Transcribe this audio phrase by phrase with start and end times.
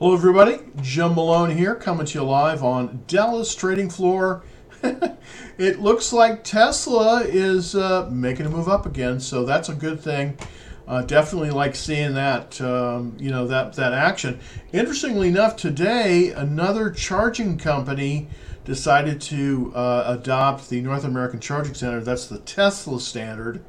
[0.00, 0.56] Hello, everybody.
[0.80, 4.42] Jim Malone here, coming to you live on Dallas Trading Floor.
[5.58, 10.00] it looks like Tesla is uh, making a move up again, so that's a good
[10.00, 10.38] thing.
[10.88, 14.40] Uh, definitely like seeing that, um, you know, that that action.
[14.72, 18.28] Interestingly enough, today another charging company
[18.64, 22.06] decided to uh, adopt the North American Charging Standard.
[22.06, 23.62] That's the Tesla standard,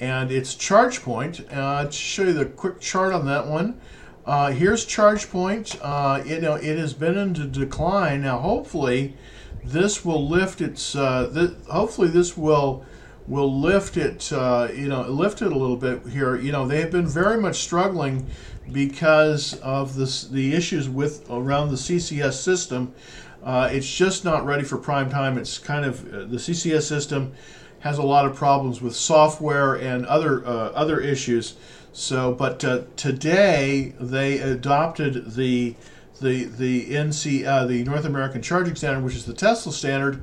[0.00, 1.56] and it's ChargePoint.
[1.56, 3.80] Uh, to show you the quick chart on that one.
[4.28, 5.78] Uh, here's ChargePoint.
[5.80, 8.20] Uh, you know, it has been into decline.
[8.20, 9.16] Now, hopefully,
[9.64, 10.94] this will lift its.
[10.94, 12.84] Uh, th- hopefully, this will
[13.26, 14.30] will lift it.
[14.30, 16.36] Uh, you know, lift it a little bit here.
[16.36, 18.26] You know, they have been very much struggling
[18.70, 22.94] because of this, the issues with around the CCS system.
[23.42, 25.38] Uh, it's just not ready for prime time.
[25.38, 27.32] It's kind of uh, the CCS system
[27.78, 31.54] has a lot of problems with software and other other issues.
[31.92, 35.74] So, but uh, today they adopted the
[36.20, 40.22] the the NC uh, the North American Charging Standard, which is the Tesla standard.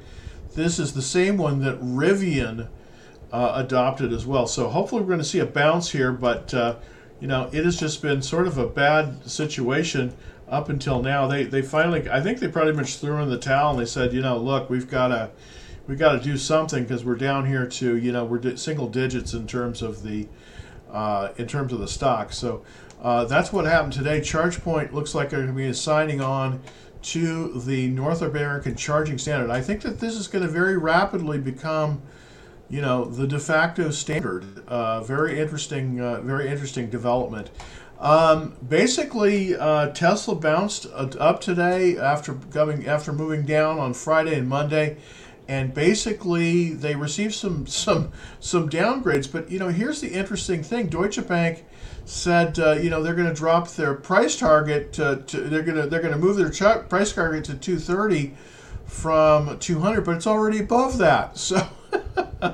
[0.53, 2.67] This is the same one that Rivian
[3.31, 4.47] uh, adopted as well.
[4.47, 6.75] So hopefully we're going to see a bounce here, but uh,
[7.19, 10.13] you know it has just been sort of a bad situation
[10.47, 11.27] up until now.
[11.27, 14.13] They they finally I think they pretty much threw in the towel and they said,
[14.13, 15.31] you know, look, we've got to
[15.88, 19.33] we got to do something because we're down here to you know we're single digits
[19.33, 20.27] in terms of the
[20.95, 22.31] uh, in terms of the stock.
[22.31, 22.63] So
[23.01, 24.21] uh, that's what happened today.
[24.21, 26.61] ChargePoint looks like they're going to be signing on
[27.03, 29.52] to the North American charging standard.
[29.52, 32.02] I think that this is going to very rapidly become,
[32.69, 34.65] you know, the de facto standard.
[34.67, 37.52] Uh, very interesting, uh, very interesting development.
[37.99, 44.47] Um, basically, uh, Tesla bounced up today after coming after moving down on Friday and
[44.49, 44.97] Monday
[45.48, 49.32] and basically they received some some some downgrades.
[49.32, 51.66] But you know, here's the interesting thing: Deutsche Bank
[52.06, 55.82] said, uh, you know, they're going to drop their price target to, to they're going
[55.82, 58.33] to they're going to move their ch- price target to 230
[58.86, 61.38] from 200, but it's already above that.
[61.92, 62.52] So,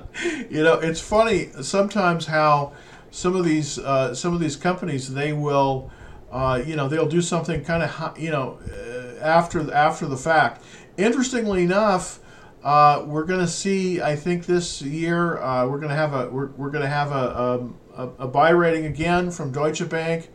[0.49, 2.73] you know, it's funny sometimes how
[3.09, 5.89] some of these uh, some of these companies they will.
[6.31, 10.63] Uh, you know they'll do something kind of you know uh, after after the fact.
[10.97, 12.20] Interestingly enough,
[12.63, 16.29] uh, we're going to see, I think this year, uh, we're going to have a
[16.29, 20.29] we're, we're going to have a, a, a, buy rating again from Deutsche Bank.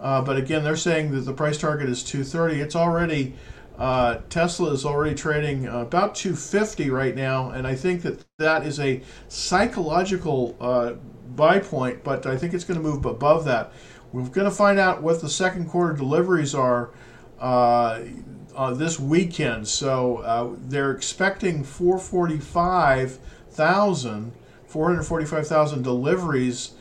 [0.00, 2.60] Uh, but again, they're saying that the price target is 230.
[2.60, 3.34] It's already
[3.78, 8.80] uh, Tesla is already trading about 250 right now, and I think that that is
[8.80, 10.94] a psychological uh,
[11.34, 12.02] buy point.
[12.02, 13.72] But I think it's going to move above that.
[14.12, 16.90] We're going to find out what the second quarter deliveries are
[18.56, 19.68] uh, this weekend.
[19.68, 24.32] So uh, they're expecting 445,000,
[24.66, 26.72] 445,000 deliveries.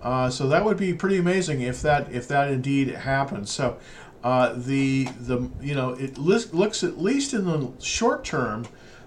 [0.00, 3.50] Uh, so that would be pretty amazing if that if that indeed happens.
[3.50, 3.78] So
[4.22, 8.66] uh, the the you know it looks at least in the short term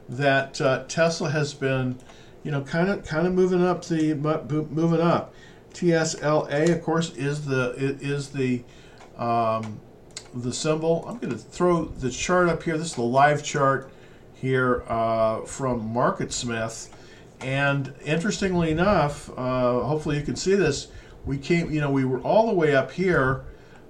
[0.09, 1.97] that uh, Tesla has been
[2.43, 5.33] you know kind of kind of moving up the moving up.
[5.73, 8.63] TSLA of course is the is the
[9.17, 9.79] um,
[10.33, 11.05] the symbol.
[11.07, 12.77] I'm going to throw the chart up here.
[12.77, 13.91] This is the live chart
[14.35, 16.89] here uh, from MarketSmith.
[17.41, 20.87] And interestingly enough, uh, hopefully you can see this.
[21.25, 23.45] We came, you know, we were all the way up here,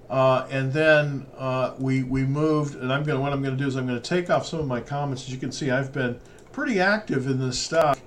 [0.09, 2.75] uh, and then uh, we we moved.
[2.75, 4.45] And I'm going to what I'm going to do is I'm going to take off
[4.45, 5.23] some of my comments.
[5.23, 6.19] As you can see, I've been
[6.51, 7.99] pretty active in this stock.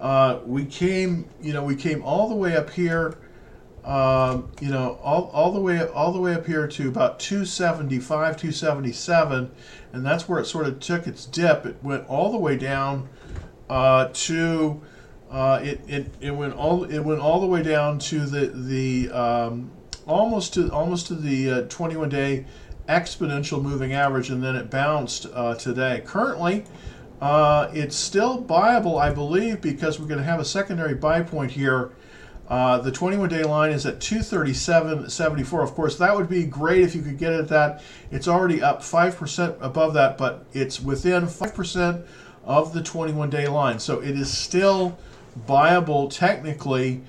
[0.00, 3.16] Uh, we came, you know, we came all the way up here
[3.86, 8.36] um, you know, all, all the way all the way up here to about 275,
[8.36, 9.50] 277,
[9.92, 11.64] and that's where it sort of took its dip.
[11.64, 13.08] It went all the way down
[13.70, 14.80] uh, to
[15.30, 19.10] uh, it, it, it went all it went all the way down to the the
[19.12, 19.70] um,
[20.04, 22.44] almost to almost to the uh, 21 day
[22.88, 26.02] exponential moving average, and then it bounced uh, today.
[26.04, 26.64] Currently.
[27.18, 31.50] Uh, it's still buyable, I believe, because we're going to have a secondary buy point
[31.50, 31.92] here
[32.48, 35.62] uh, the 21 day line is at 237.74.
[35.62, 37.82] Of course, that would be great if you could get it at that.
[38.10, 42.04] It's already up 5% above that, but it's within 5%
[42.44, 43.78] of the 21 day line.
[43.80, 44.96] So it is still
[45.46, 47.02] viable technically,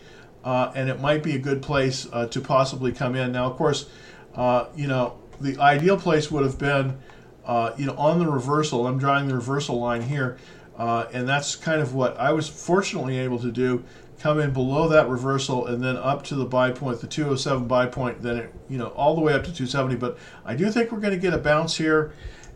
[0.44, 3.32] uh, and it might be a good place uh, to possibly come in.
[3.32, 3.88] Now, of course,
[4.36, 6.98] uh, you know, the ideal place would have been,
[7.46, 8.88] uh, you know, on the reversal.
[8.88, 10.38] I'm drawing the reversal line here.
[10.78, 13.84] And that's kind of what I was fortunately able to do
[14.20, 17.86] come in below that reversal and then up to the buy point, the 207 buy
[17.86, 19.96] point, then it, you know, all the way up to 270.
[19.96, 22.14] But I do think we're going to get a bounce here,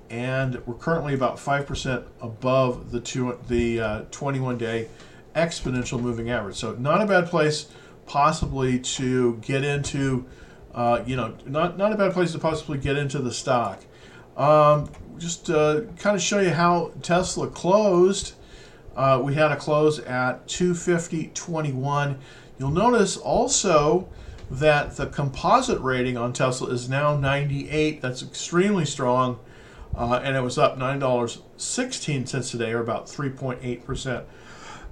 [0.09, 4.89] and we're currently about 5% above the two, the uh, 21 day
[5.35, 6.55] exponential moving average.
[6.55, 7.67] So not a bad place
[8.07, 10.25] possibly to get into
[10.73, 13.83] uh, you know, not not a bad place to possibly get into the stock.
[14.37, 18.33] Um, just uh, kind of show you how Tesla closed.
[18.95, 22.17] Uh, we had a close at 250.21.
[22.57, 24.09] You'll notice also
[24.49, 28.01] that the composite rating on Tesla is now 98.
[28.01, 29.39] That's extremely strong.
[29.95, 34.23] Uh, and it was up $9.16 today, or about 3.8%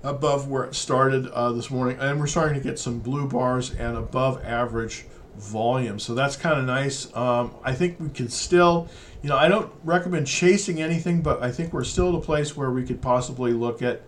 [0.04, 1.98] above where it started uh, this morning.
[2.00, 5.06] And we're starting to get some blue bars and above average
[5.40, 6.00] volume.
[6.00, 7.16] So that's kind of nice.
[7.16, 8.88] Um, I think we can still,
[9.24, 12.56] you know, I don't recommend chasing anything, but I think we're still at a place
[12.56, 14.02] where we could possibly look at,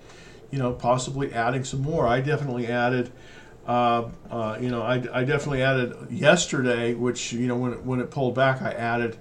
[0.51, 2.07] you know, possibly adding some more.
[2.07, 3.12] I definitely added.
[3.66, 8.00] Uh, uh, you know, I, I definitely added yesterday, which you know when it, when
[8.00, 9.18] it pulled back, I added,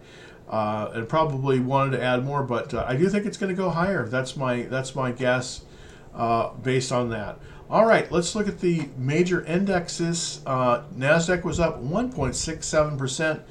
[0.49, 3.63] uh, and probably wanted to add more, but uh, I do think it's going to
[3.63, 4.09] go higher.
[4.09, 5.61] That's my that's my guess
[6.15, 7.39] uh, based on that.
[7.71, 10.41] All right, let's look at the major indexes.
[10.45, 13.43] Uh, NASDAQ was up 1.67%.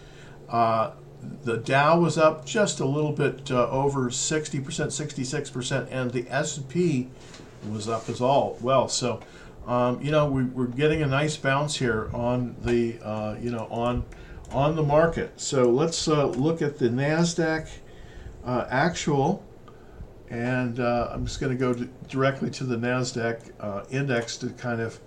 [0.50, 0.92] Uh,
[1.44, 7.07] the Dow was up just a little bit uh, over 60%, 66%, and the S&P
[7.71, 8.89] was up as all well.
[8.89, 9.21] So,
[9.66, 13.68] um, you know, we, are getting a nice bounce here on the, uh, you know,
[13.72, 14.04] on
[14.51, 15.39] on the market.
[15.39, 17.69] So let's uh, look at the Nasdaq
[18.44, 19.45] uh, actual.
[20.30, 21.74] And uh, I'm just going to go
[22.08, 25.00] directly to the NASDAQ uh, index to kind of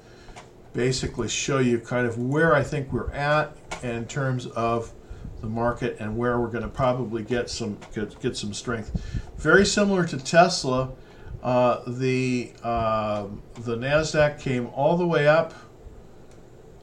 [0.73, 4.93] basically show you kind of where I think we're at in terms of
[5.41, 9.23] the market and where we're going to probably get some get, get some strength.
[9.37, 10.93] Very similar to Tesla,
[11.43, 13.27] uh, the uh,
[13.61, 15.53] the Nasdaq came all the way up,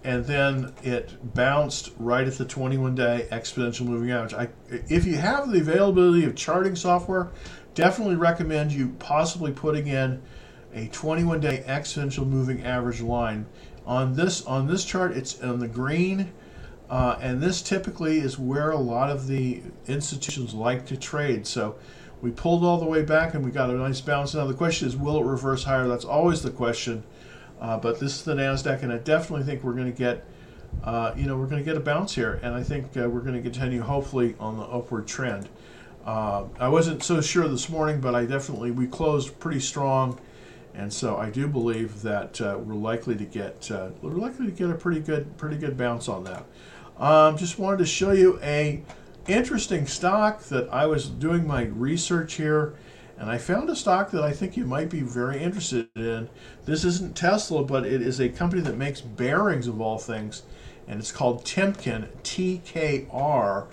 [0.03, 4.33] and then it bounced right at the 21-day exponential moving average.
[4.33, 4.50] I,
[4.89, 7.31] if you have the availability of charting software,
[7.79, 10.21] definitely recommend you possibly putting in
[10.73, 13.45] a 21 day exponential moving average line.
[13.85, 16.33] On this on this chart it's on the green
[16.89, 21.47] uh, and this typically is where a lot of the institutions like to trade.
[21.47, 21.77] So
[22.21, 24.85] we pulled all the way back and we got a nice bounce now the question
[24.85, 25.87] is will it reverse higher?
[25.87, 27.05] That's always the question
[27.61, 30.25] uh, but this is the nasdaq and i definitely think we're going to get
[30.83, 33.21] uh, you know we're going to get a bounce here and i think uh, we're
[33.21, 35.49] going to continue hopefully on the upward trend
[36.05, 40.19] uh, I wasn't so sure this morning, but I definitely we closed pretty strong,
[40.73, 44.51] and so I do believe that uh, we're likely to get uh, we're likely to
[44.51, 46.45] get a pretty good pretty good bounce on that.
[46.97, 48.83] Um, just wanted to show you a
[49.27, 52.75] interesting stock that I was doing my research here,
[53.17, 56.29] and I found a stock that I think you might be very interested in.
[56.65, 60.43] This isn't Tesla, but it is a company that makes bearings of all things,
[60.87, 63.67] and it's called Timken TKR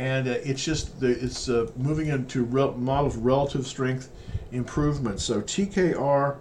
[0.00, 4.10] and uh, it's just the, it's uh, moving into of relative strength
[4.50, 5.20] improvement.
[5.20, 6.38] So TKR,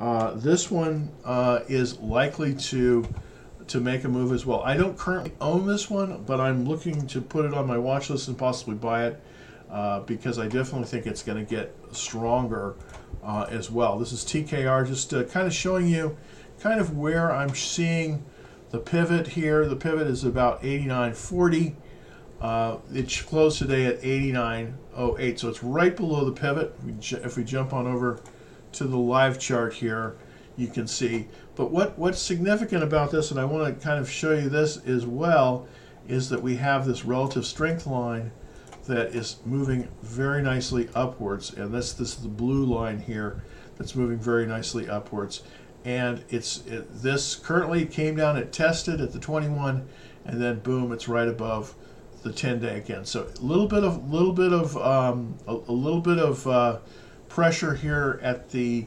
[0.00, 3.06] uh, this one uh, is likely to
[3.66, 4.62] to make a move as well.
[4.62, 8.10] I don't currently own this one, but I'm looking to put it on my watch
[8.10, 9.22] list and possibly buy it
[9.70, 12.74] uh, because I definitely think it's going to get stronger
[13.22, 13.98] uh, as well.
[13.98, 16.16] This is TKR, just kind of showing you
[16.60, 18.24] kind of where I'm seeing
[18.70, 19.66] the pivot here.
[19.66, 21.74] The pivot is about 89.40.
[22.40, 26.74] Uh, it closed today at 89.08, so it's right below the pivot.
[27.00, 28.20] If we jump on over
[28.72, 30.16] to the live chart here,
[30.56, 31.26] you can see.
[31.56, 34.76] But what, what's significant about this, and I want to kind of show you this
[34.86, 35.66] as well,
[36.06, 38.30] is that we have this relative strength line
[38.86, 41.54] that is moving very nicely upwards.
[41.54, 43.42] And this, this is the blue line here
[43.76, 45.42] that's moving very nicely upwards.
[45.84, 49.86] And it's it, this currently came down, it tested at the 21,
[50.24, 51.74] and then boom, it's right above
[52.24, 53.04] the 10 day again.
[53.04, 56.46] So a little bit of a little bit of um, a, a, little bit of
[56.46, 56.78] uh,
[57.28, 58.86] pressure here at the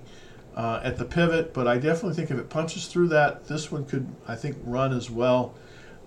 [0.55, 3.85] uh, at the pivot, but I definitely think if it punches through that, this one
[3.85, 5.53] could I think run as well.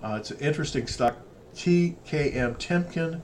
[0.02, 1.16] Uh, it's an interesting stock.
[1.54, 3.20] TKM Timken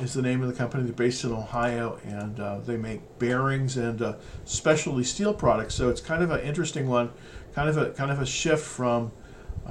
[0.00, 0.84] is the name of the company.
[0.84, 5.74] They're based in Ohio and uh, they make bearings and uh, specialty steel products.
[5.74, 7.10] So it's kind of an interesting one,
[7.54, 9.10] kind of a kind of a shift from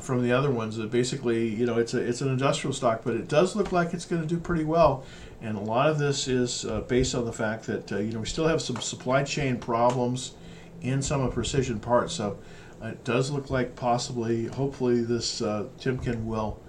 [0.02, 0.78] from the other ones.
[0.78, 3.94] That basically, you know, it's a it's an industrial stock, but it does look like
[3.94, 5.04] it's going to do pretty well.
[5.42, 8.20] And a lot of this is uh, based on the fact that uh, you know
[8.20, 10.34] we still have some supply chain problems
[10.82, 12.14] in some of precision parts.
[12.14, 12.38] So
[12.84, 16.62] it does look like possibly, hopefully, this uh, Timken will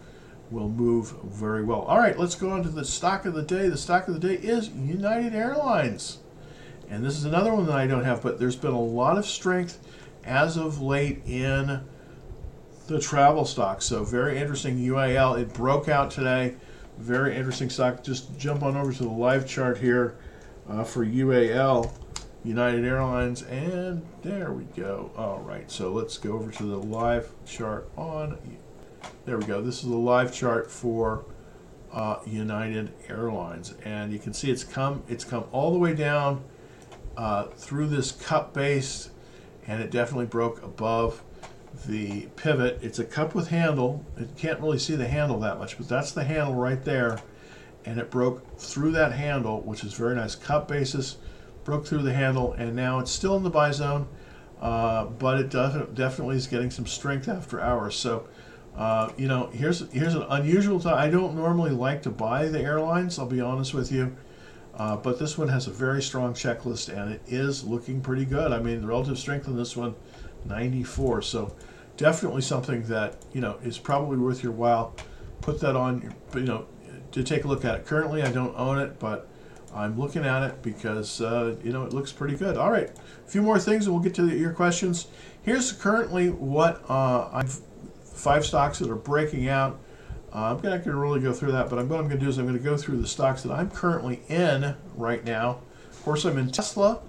[0.50, 1.82] will move very well.
[1.82, 3.68] All right, let's go on to the stock of the day.
[3.68, 6.18] The stock of the day is United Airlines.
[6.88, 9.26] And this is another one that I don't have, but there's been a lot of
[9.26, 9.78] strength
[10.24, 11.82] as of late in
[12.88, 13.82] the travel stock.
[13.82, 14.78] So very interesting.
[14.78, 16.56] UAL it broke out today.
[16.98, 18.02] Very interesting stock.
[18.02, 20.16] Just jump on over to the live chart here
[20.68, 21.92] uh, for UAL,
[22.42, 25.12] United Airlines, and there we go.
[25.16, 25.70] All right.
[25.70, 28.38] So let's go over to the live chart on
[29.26, 29.60] There we go.
[29.60, 31.26] This is the live chart for
[31.92, 36.42] uh, United Airlines, and you can see it's come it's come all the way down
[37.18, 39.10] uh, through this cup base,
[39.66, 41.22] and it definitely broke above
[41.86, 42.78] the pivot.
[42.82, 44.04] It's a cup with handle.
[44.16, 47.20] It can't really see the handle that much, but that's the handle right there,
[47.84, 50.34] and it broke through that handle, which is very nice.
[50.34, 51.16] Cup basis
[51.64, 54.08] broke through the handle, and now it's still in the buy zone,
[54.60, 57.96] uh, but it does, definitely is getting some strength after hours.
[57.96, 58.28] So.
[58.76, 60.94] Uh, you know, here's here's an unusual time.
[60.94, 63.18] I don't normally like to buy the airlines.
[63.18, 64.16] I'll be honest with you,
[64.76, 68.52] uh, but this one has a very strong checklist, and it is looking pretty good.
[68.52, 69.96] I mean, the relative strength on this one,
[70.44, 71.22] 94.
[71.22, 71.54] So
[71.96, 74.94] definitely something that you know is probably worth your while.
[75.40, 76.66] Put that on, you know,
[77.12, 77.86] to take a look at it.
[77.86, 79.28] Currently, I don't own it, but
[79.74, 82.56] I'm looking at it because uh, you know it looks pretty good.
[82.56, 85.08] All right, a few more things, and we'll get to your questions.
[85.42, 87.60] Here's currently what uh, I've
[88.18, 89.78] five stocks that are breaking out.
[90.34, 92.24] Uh, I'm not going to really go through that, but I'm, what I'm going to
[92.24, 95.60] do is I'm going to go through the stocks that I'm currently in right now.
[95.90, 97.00] Of course, I'm in Tesla.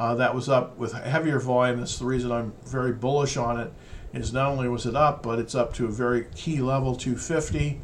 [0.00, 1.78] Uh, that was up with heavier volume.
[1.78, 3.70] That's the reason I'm very bullish on it.
[4.14, 7.80] Is not only was it up, but it's up to a very key level, 250,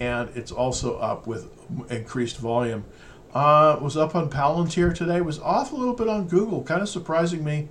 [0.00, 1.48] and it's also up with
[1.90, 2.84] increased volume.
[3.34, 5.20] Uh, was up on Palantir today.
[5.20, 7.68] Was off a little bit on Google, kind of surprising me.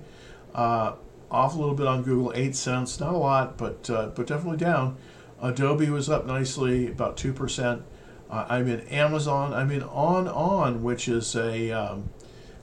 [0.54, 0.94] Uh,
[1.28, 4.58] off a little bit on Google, eight cents, not a lot, but uh, but definitely
[4.58, 4.96] down.
[5.42, 7.82] Adobe was up nicely, about two percent.
[8.30, 9.52] Uh, I'm in Amazon.
[9.52, 12.08] I'm in On On, which is a um,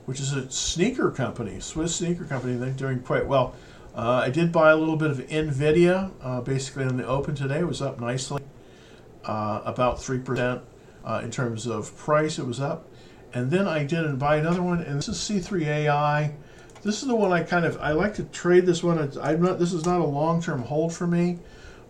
[0.08, 2.56] which is a sneaker company, Swiss sneaker company.
[2.56, 3.54] They're doing quite well.
[3.94, 7.58] Uh, I did buy a little bit of Nvidia, uh, basically on the open today.
[7.58, 8.42] It was up nicely,
[9.26, 10.62] uh, about three percent
[11.04, 12.38] uh, in terms of price.
[12.38, 12.88] It was up,
[13.34, 16.32] and then I did buy another one, and this is C3 AI.
[16.82, 19.12] This is the one I kind of I like to trade this one.
[19.20, 19.58] I'm not.
[19.58, 21.38] This is not a long term hold for me,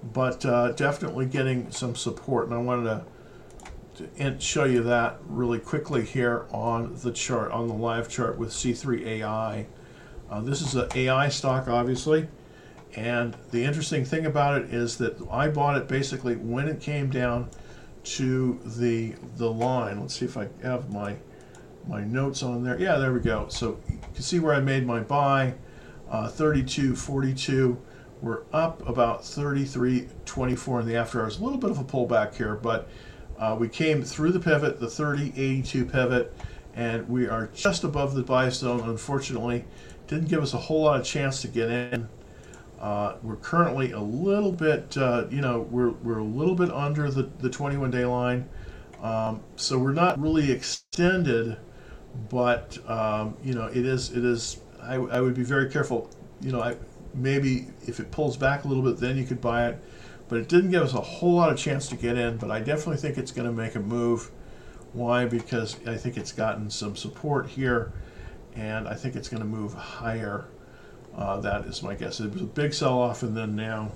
[0.02, 2.46] but uh, definitely getting some support.
[2.46, 3.04] And I wanted to,
[3.98, 8.50] to show you that really quickly here on the chart on the live chart with
[8.50, 9.66] C3 AI.
[10.30, 12.28] Uh, this is an AI stock, obviously.
[12.96, 17.10] And the interesting thing about it is that I bought it basically when it came
[17.10, 17.50] down
[18.04, 20.00] to the the line.
[20.00, 21.16] Let's see if I have my
[21.86, 22.80] my notes on there.
[22.80, 23.48] Yeah, there we go.
[23.48, 25.54] So you can see where I made my buy,
[26.10, 27.78] uh, 32, 42.
[28.20, 31.38] We're up about 33, 24 in the after hours.
[31.38, 32.88] A little bit of a pullback here, but
[33.38, 36.34] uh, we came through the pivot, the 30, 82 pivot,
[36.74, 38.88] and we are just above the buy zone.
[38.88, 39.64] Unfortunately,
[40.06, 42.08] didn't give us a whole lot of chance to get in.
[42.80, 47.10] Uh, we're currently a little bit, uh, you know, we're, we're a little bit under
[47.10, 48.48] the, the 21 day line.
[49.02, 51.56] Um, so we're not really extended
[52.30, 56.52] but um, you know it is it is I, I would be very careful you
[56.52, 56.76] know I
[57.14, 59.78] maybe if it pulls back a little bit then you could buy it
[60.28, 62.60] but it didn't give us a whole lot of chance to get in but I
[62.60, 64.30] definitely think it's going to make a move.
[64.92, 65.26] Why?
[65.26, 67.92] Because I think it's gotten some support here
[68.54, 70.46] and I think it's going to move higher.
[71.16, 72.20] Uh, that is my guess.
[72.20, 73.92] It was a big sell-off and then now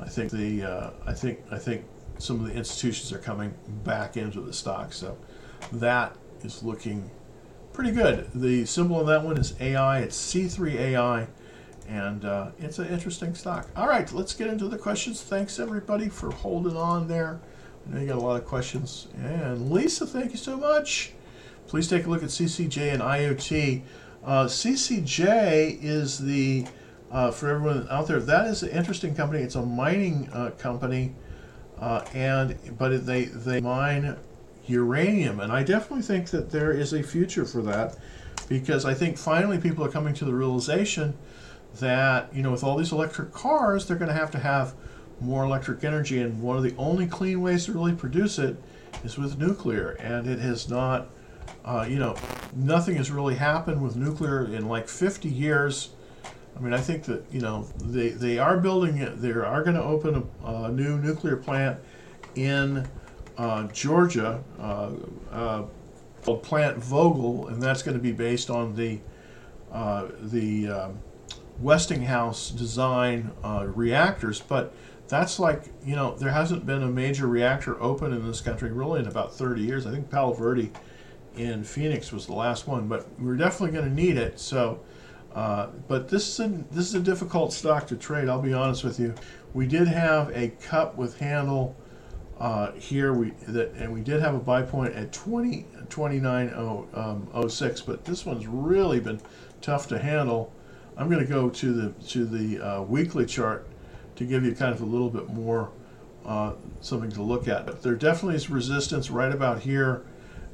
[0.00, 1.84] I think the uh, I think I think
[2.18, 3.54] some of the institutions are coming
[3.84, 5.18] back into the stock so
[5.72, 7.10] that is looking
[7.72, 8.30] pretty good.
[8.34, 10.00] The symbol on that one is AI.
[10.00, 11.28] It's C3 AI,
[11.88, 13.68] and uh, it's an interesting stock.
[13.76, 15.22] All right, let's get into the questions.
[15.22, 17.40] Thanks everybody for holding on there.
[17.86, 19.08] I know you got a lot of questions.
[19.22, 21.12] And Lisa, thank you so much.
[21.68, 23.82] Please take a look at CCJ and IoT.
[24.24, 26.66] Uh, CCJ is the
[27.10, 28.18] uh, for everyone out there.
[28.18, 29.42] That is an interesting company.
[29.42, 31.14] It's a mining uh, company,
[31.78, 34.16] uh, and but they they mine
[34.66, 35.38] uranium.
[35.38, 37.96] And I definitely think that there is a future for that
[38.48, 41.16] because I think finally people are coming to the realization
[41.80, 44.74] that, you know, with all these electric cars, they're going to have to have
[45.20, 46.20] more electric energy.
[46.20, 48.56] And one of the only clean ways to really produce it
[49.04, 49.90] is with nuclear.
[49.92, 51.08] And it has not,
[51.64, 52.16] uh, you know,
[52.54, 55.90] nothing has really happened with nuclear in like 50 years.
[56.56, 59.76] I mean, I think that, you know, they, they are building it, they are going
[59.76, 61.78] to open a, a new nuclear plant
[62.34, 62.86] in
[63.38, 64.90] uh, Georgia uh,
[65.30, 65.62] uh,
[66.22, 68.98] called Plant Vogtle and that's going to be based on the
[69.72, 70.98] uh, the um,
[71.60, 74.40] Westinghouse design uh, reactors.
[74.40, 74.74] But
[75.08, 79.00] that's like you know there hasn't been a major reactor open in this country really
[79.00, 79.86] in about 30 years.
[79.86, 80.70] I think Palo Verde
[81.36, 84.38] in Phoenix was the last one, but we're definitely going to need it.
[84.40, 84.80] So.
[85.34, 88.26] Uh, but this is a this is a difficult stock to trade.
[88.26, 89.14] I'll be honest with you.
[89.52, 91.76] We did have a cup with handle
[92.38, 97.86] uh, here we that and we did have a buy point at 20 2906 um,
[97.86, 99.20] but this one's really been
[99.62, 100.52] tough to handle
[100.96, 103.66] I'm going to go to the to the uh, weekly chart
[104.16, 105.70] to give you kind of a little bit more
[106.24, 107.66] uh, something to look at.
[107.66, 110.04] But there definitely is resistance right about here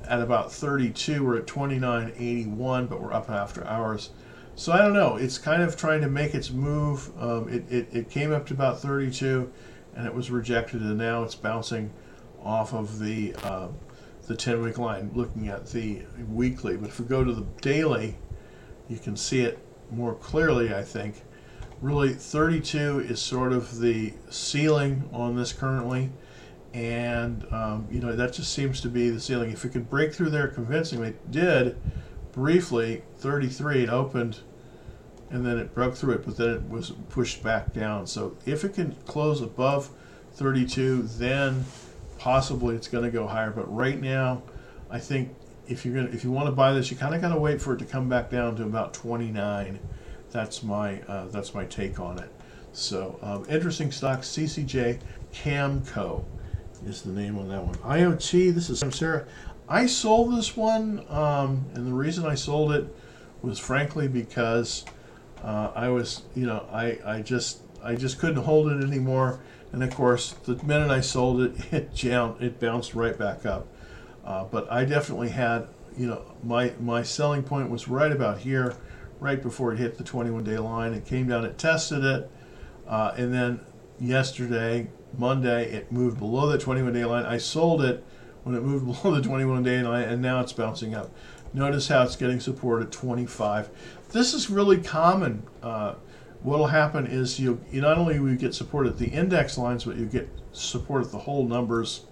[0.04, 1.24] at about 32.
[1.24, 4.10] We're at 29.81, but we're up after hours.
[4.54, 5.16] So I don't know.
[5.16, 7.10] It's kind of trying to make its move.
[7.20, 9.50] Um, it, it, it came up to about 32
[9.94, 11.90] and it was rejected, and now it's bouncing
[12.42, 13.68] off of the uh,
[14.26, 16.76] the 10 week line looking at the weekly.
[16.76, 18.16] But if we go to the daily,
[18.88, 19.58] you can see it
[19.92, 21.22] more clearly, I think.
[21.80, 26.10] Really, 32 is sort of the ceiling on this currently.
[26.72, 29.50] And, um, you know, that just seems to be the ceiling.
[29.50, 31.76] If it could break through there convincingly, it did
[32.32, 34.40] briefly, 33, it opened
[35.32, 38.06] and then it broke through it, but then it was pushed back down.
[38.06, 39.90] So if it can close above
[40.34, 41.64] 32, then
[42.18, 43.50] possibly it's going to go higher.
[43.50, 44.42] But right now,
[44.90, 45.34] I think
[45.68, 47.60] if you're gonna if you want to buy this, you kind of got to wait
[47.60, 49.78] for it to come back down to about 29.
[50.30, 52.30] That's my uh, that's my take on it.
[52.72, 54.20] So um, interesting stock.
[54.20, 55.00] CCJ
[55.32, 56.24] Cameco
[56.86, 57.74] is the name on that one.
[57.76, 58.54] IoT.
[58.54, 59.26] This is Sarah.
[59.68, 62.94] I sold this one, um, and the reason I sold it
[63.42, 64.84] was frankly because
[65.42, 69.40] uh, I was, you know, I, I just I just couldn't hold it anymore.
[69.72, 73.66] And of course, the minute I sold it, it jammed, it bounced right back up.
[74.24, 78.76] Uh, but I definitely had, you know, my my selling point was right about here,
[79.20, 80.94] right before it hit the 21-day line.
[80.94, 82.30] It came down, it tested it,
[82.86, 83.60] uh, and then
[83.98, 87.24] yesterday, Monday, it moved below the 21-day line.
[87.24, 88.04] I sold it
[88.44, 91.10] when it moved below the 21-day line, and now it's bouncing up.
[91.54, 93.68] Notice how it's getting support at 25.
[94.10, 95.42] This is really common.
[95.62, 95.94] Uh,
[96.42, 99.58] what will happen is you, you not only will you get support at the index
[99.58, 102.06] lines, but you get support at the whole numbers,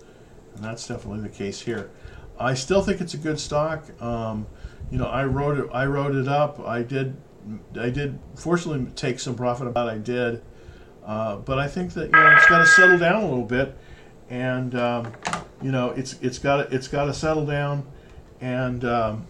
[0.54, 1.90] and that's definitely the case here.
[2.38, 3.84] I still think it's a good stock.
[4.02, 4.46] Um,
[4.90, 5.70] you know, I wrote it.
[5.72, 6.58] I wrote it up.
[6.60, 7.16] I did.
[7.78, 8.18] I did.
[8.34, 9.88] Fortunately, take some profit about.
[9.88, 10.42] I did,
[11.04, 13.76] uh, but I think that you know it's got to settle down a little bit,
[14.30, 15.12] and um,
[15.62, 17.86] you know it's it's got it's got to settle down,
[18.40, 19.26] and um,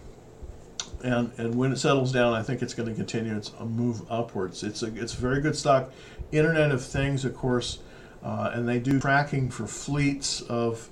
[1.02, 4.02] and and when it settles down, I think it's going to continue its a move
[4.11, 4.62] upwards.
[4.62, 5.92] It's a it's a very good stock.
[6.33, 7.80] Internet of Things, of course,
[8.22, 10.88] uh, and they do tracking for fleets of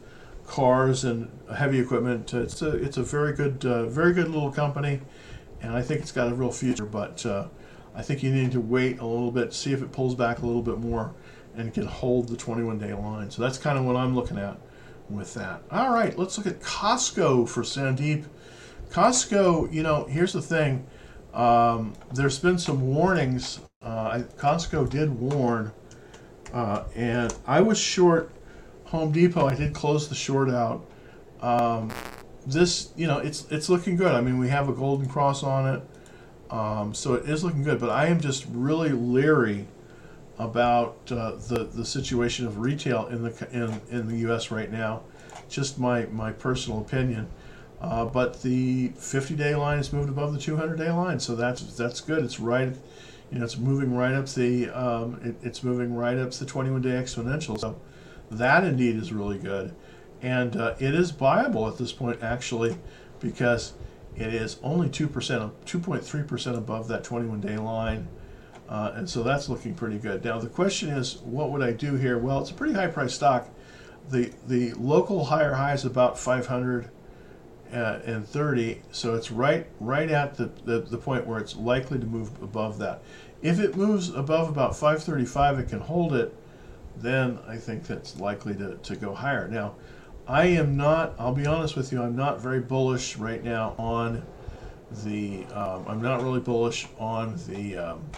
[0.49, 2.33] cars and heavy equipment.
[2.35, 5.01] It's a it's a very good uh, very good little company,
[5.61, 6.87] and I think it's got a real future.
[6.87, 7.49] But uh,
[7.95, 10.47] I think you need to wait a little bit, see if it pulls back a
[10.47, 11.15] little bit more,
[11.55, 13.31] and can hold the 21 day line.
[13.31, 14.59] So that's kind of what I'm looking at
[15.09, 15.63] with that.
[15.71, 18.25] All right, let's look at Costco for Sandeep.
[18.91, 20.87] Costco, you know, here's the thing.
[21.35, 23.61] Um, there's been some warnings.
[23.83, 25.73] Uh, Costco did warn,
[26.53, 28.33] uh, and I was short
[28.89, 29.47] Home Depot.
[29.47, 30.87] I did close the short out.
[31.43, 31.93] Um,
[32.47, 34.15] this, you know, it's it's looking good.
[34.15, 35.83] I mean, we have a golden cross on it,
[36.51, 37.79] um, so it is looking good.
[37.79, 39.67] But I am just really leery
[40.39, 44.51] about uh, the the situation of retail in the in in the U.S.
[44.51, 45.03] right now.
[45.51, 47.29] Just my my personal opinion.
[47.81, 52.25] Uh, but the 50-day line has moved above the 200-day line, so that's that's good.
[52.25, 52.75] It's right,
[53.31, 56.89] you know, it's moving right up the um, it, it's moving right up the 21-day
[56.89, 57.57] exponential.
[57.61, 57.79] So
[58.31, 59.75] that indeed is really good,
[60.23, 62.77] and uh, it is viable at this point actually,
[63.21, 63.75] because
[64.17, 68.09] it is only two percent, 2.3 percent above that 21-day line.
[68.69, 70.23] Uh, and so that's looking pretty good.
[70.25, 72.19] Now the question is, what would I do here?
[72.19, 73.49] Well, it's a pretty high price stock.
[74.11, 76.91] The the local higher high is about 500
[77.73, 81.99] uh, and 30, so it's right right at the, the, the point where it's likely
[81.99, 83.03] to move above that.
[83.43, 86.35] If it moves above about 535, it can hold it,
[87.01, 89.49] then I think that's likely to, to go higher.
[89.49, 89.75] Now,
[90.27, 94.23] I am not, I'll be honest with you, I'm not very bullish right now on
[95.05, 98.11] the, um, I'm not really bullish on the, um,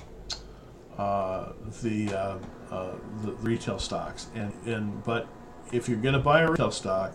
[0.98, 2.38] uh, the, uh,
[2.70, 4.28] uh, the retail stocks.
[4.34, 5.28] And, and, but
[5.72, 7.12] if you're going to buy a retail stock,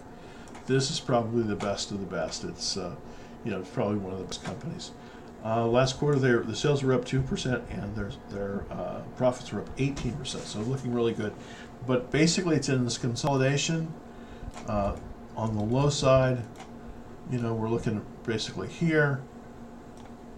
[0.66, 2.44] this is probably the best of the best.
[2.44, 2.96] It's uh,
[3.44, 4.92] you know it's probably one of the best companies.
[5.46, 9.52] Uh, last quarter, their the sales were up two percent and their their uh, profits
[9.52, 10.44] were up eighteen percent.
[10.46, 11.34] So looking really good.
[11.86, 13.94] But basically, it's in this consolidation.
[14.68, 14.96] Uh,
[15.38, 16.42] on the low side,
[17.30, 19.22] you know, we're looking basically here.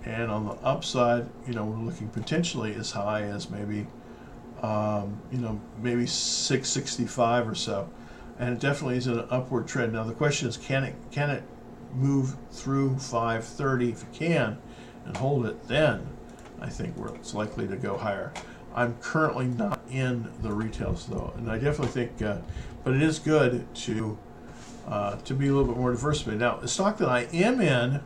[0.03, 3.85] And on the upside, you know, we're looking potentially as high as maybe,
[4.61, 7.89] um, you know, maybe 665 or so
[8.39, 9.93] and it definitely is an upward trend.
[9.93, 11.43] Now the question is, can it can it
[11.93, 13.89] move through 530?
[13.89, 14.57] If it can,
[15.07, 16.05] and hold it, then
[16.61, 18.31] I think it's likely to go higher.
[18.75, 22.37] I'm currently not in the retails though, and I definitely think, uh,
[22.83, 24.17] but it is good to
[24.87, 26.39] uh, to be a little bit more diversified.
[26.39, 28.01] Now the stock that I am in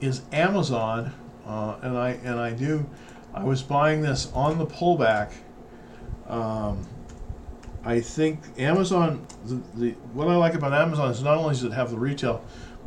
[0.00, 1.14] is Amazon,
[1.46, 2.88] uh, and I and I do.
[3.32, 5.32] I was buying this on the pullback.
[6.28, 6.86] Um,
[7.84, 11.72] I think Amazon, the, the what I like about Amazon is not only does it
[11.72, 12.44] have the retail,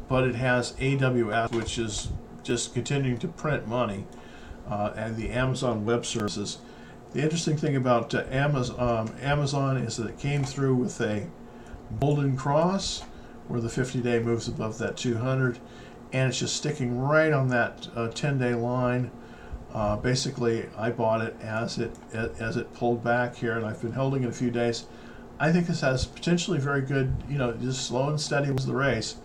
[0.08, 2.10] but it has AWS, which is
[2.46, 4.06] just continuing to print money,
[4.70, 6.60] uh, and the Amazon Web Services.
[7.12, 11.28] The interesting thing about uh, Amazon, um, Amazon is that it came through with a
[12.00, 13.02] golden cross,
[13.48, 15.60] where the 50-day moves above that 200,
[16.14, 19.12] and it's just sticking right on that 10-day uh, line.
[19.74, 23.92] Uh, basically, I bought it as it as it pulled back here, and I've been
[23.92, 24.86] holding it a few days.
[25.38, 28.74] I think this has potentially very good, you know, just slow and steady was the
[28.74, 29.18] race.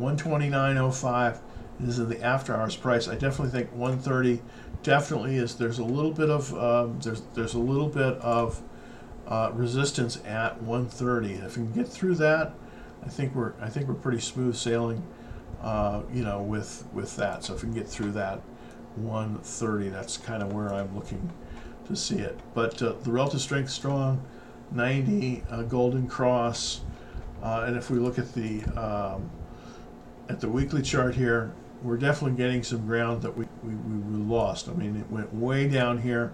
[0.00, 1.38] 129.05
[1.86, 3.08] is in the after hours price.
[3.08, 4.42] I definitely think 130
[4.82, 5.54] definitely is.
[5.56, 8.62] There's a little bit of um, there's there's a little bit of
[9.26, 11.34] uh, resistance at 130.
[11.34, 12.54] If we can get through that,
[13.04, 15.02] I think we're I think we're pretty smooth sailing,
[15.62, 17.44] uh, you know, with with that.
[17.44, 18.40] So if we can get through that
[18.96, 21.30] 130, that's kind of where I'm looking
[21.86, 22.38] to see it.
[22.54, 24.24] But uh, the relative strength strong,
[24.72, 26.82] 90 uh, golden cross,
[27.42, 29.30] uh, and if we look at the um,
[30.28, 34.68] at the weekly chart here, we're definitely getting some ground that we, we, we lost.
[34.68, 36.32] I mean, it went way down here.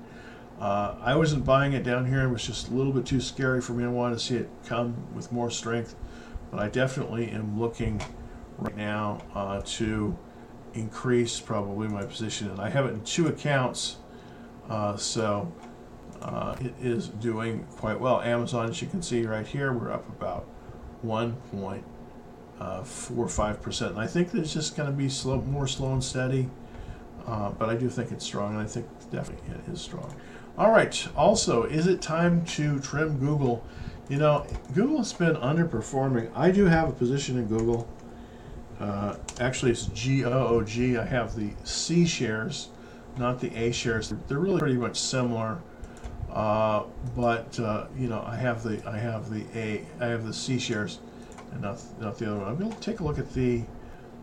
[0.61, 2.23] Uh, I wasn't buying it down here.
[2.23, 3.85] It was just a little bit too scary for me.
[3.85, 5.95] I wanted to see it come with more strength.
[6.51, 8.01] But I definitely am looking
[8.59, 10.17] right now uh, to
[10.75, 12.51] increase probably my position.
[12.51, 13.97] And I have it in two accounts.
[14.69, 15.53] Uh, so
[16.23, 18.21] uh, it is doing quite well.
[18.21, 20.47] Amazon, as you can see right here, we're up about
[21.03, 21.85] one point
[22.83, 23.93] four or five percent.
[23.93, 26.49] And I think it's just going to be slow, more slow and steady.
[27.27, 30.15] Uh, but I do think it's strong, and I think definitely it is strong.
[30.57, 31.09] All right.
[31.17, 33.65] Also, is it time to trim Google?
[34.09, 36.31] You know, Google has been underperforming.
[36.35, 37.89] I do have a position in Google.
[38.79, 40.97] Uh, actually, it's G O O G.
[40.97, 42.69] I have the C shares,
[43.19, 44.15] not the A shares.
[44.29, 45.59] They're really pretty much similar.
[46.31, 46.85] Uh,
[47.17, 50.59] but uh, you know, I have the I have the A I have the C
[50.59, 51.01] shares
[51.53, 52.49] and not, not the other one.
[52.49, 53.63] I'm going to take a look at the,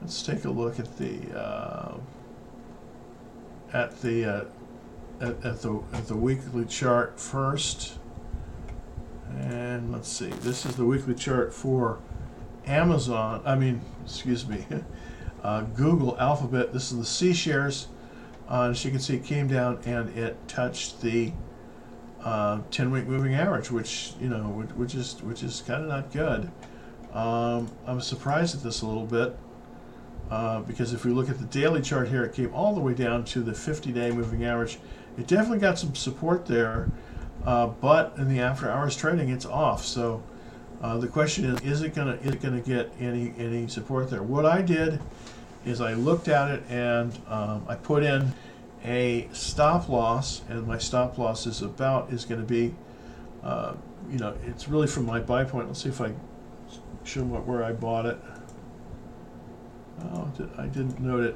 [0.02, 1.98] let's take a look at the, uh,
[3.74, 4.46] at the, uh,
[5.22, 7.98] at, at the, at the weekly chart first.
[9.40, 12.00] And let's see, this is the weekly chart for
[12.66, 14.66] Amazon, I mean, excuse me,
[15.44, 16.74] uh, Google Alphabet.
[16.74, 17.88] This is the C shares.
[18.50, 21.32] Uh, as you can see, it came down and it touched the
[22.24, 26.12] uh, 10-week moving average, which you know, which, which is which is kind of not
[26.12, 26.52] good.
[27.14, 29.38] Um, I'm surprised at this a little bit
[30.32, 32.94] uh, because if we look at the daily chart here, it came all the way
[32.94, 34.80] down to the 50-day moving average.
[35.18, 36.90] It definitely got some support there,
[37.46, 39.86] uh, but in the after-hours trading, it's off.
[39.86, 40.24] So
[40.82, 44.24] uh, the question is, is it gonna is it gonna get any any support there?
[44.24, 45.00] What I did
[45.66, 48.34] is I looked at it and um, I put in
[48.84, 52.76] a stop loss, and my stop loss is about is going to be,
[53.44, 53.76] uh,
[54.12, 55.68] you know, it's really from my buy point.
[55.68, 56.12] Let's see if I
[57.04, 58.20] show what where I bought it.
[60.02, 61.36] Oh, I didn't note it.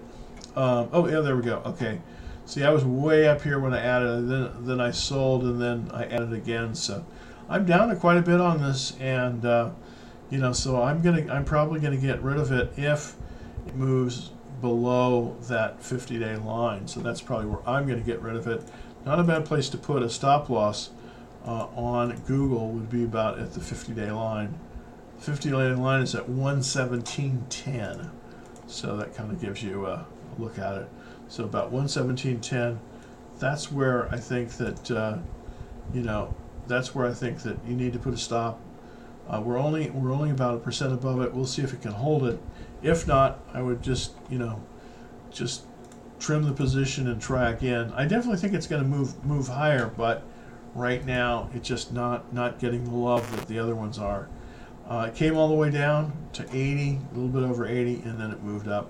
[0.56, 1.62] Um, oh yeah, there we go.
[1.65, 2.01] Okay.
[2.45, 5.91] See, I was way up here when I added, then then I sold, and then
[5.93, 6.75] I added again.
[6.75, 7.06] So
[7.49, 9.71] I'm down to quite a bit on this, and uh,
[10.30, 13.15] you know, so I'm gonna, I'm probably gonna get rid of it if
[13.65, 16.88] it moves below that 50-day line.
[16.88, 18.63] So that's probably where I'm gonna get rid of it.
[19.06, 20.89] Not a bad place to put a stop loss
[21.45, 24.58] uh, on Google would be about at the 50-day line.
[25.19, 28.10] 50 day line is at 117.10.
[28.67, 30.06] So that kind of gives you a
[30.38, 30.89] look at it.
[31.27, 32.77] So about 117.10,
[33.39, 35.17] that's where I think that, uh,
[35.93, 36.34] you know,
[36.67, 38.60] that's where I think that you need to put a stop.
[39.27, 41.34] Uh, we're only we're only about a percent above it.
[41.34, 42.39] We'll see if it can hold it.
[42.82, 44.62] If not, I would just you know,
[45.32, 45.63] just
[46.19, 47.91] trim the position and try again.
[47.95, 50.23] I definitely think it's going to move move higher, but
[50.73, 54.30] right now it's just not not getting the love that the other ones are.
[54.89, 58.19] Uh, it came all the way down to 80, a little bit over 80, and
[58.19, 58.89] then it moved up.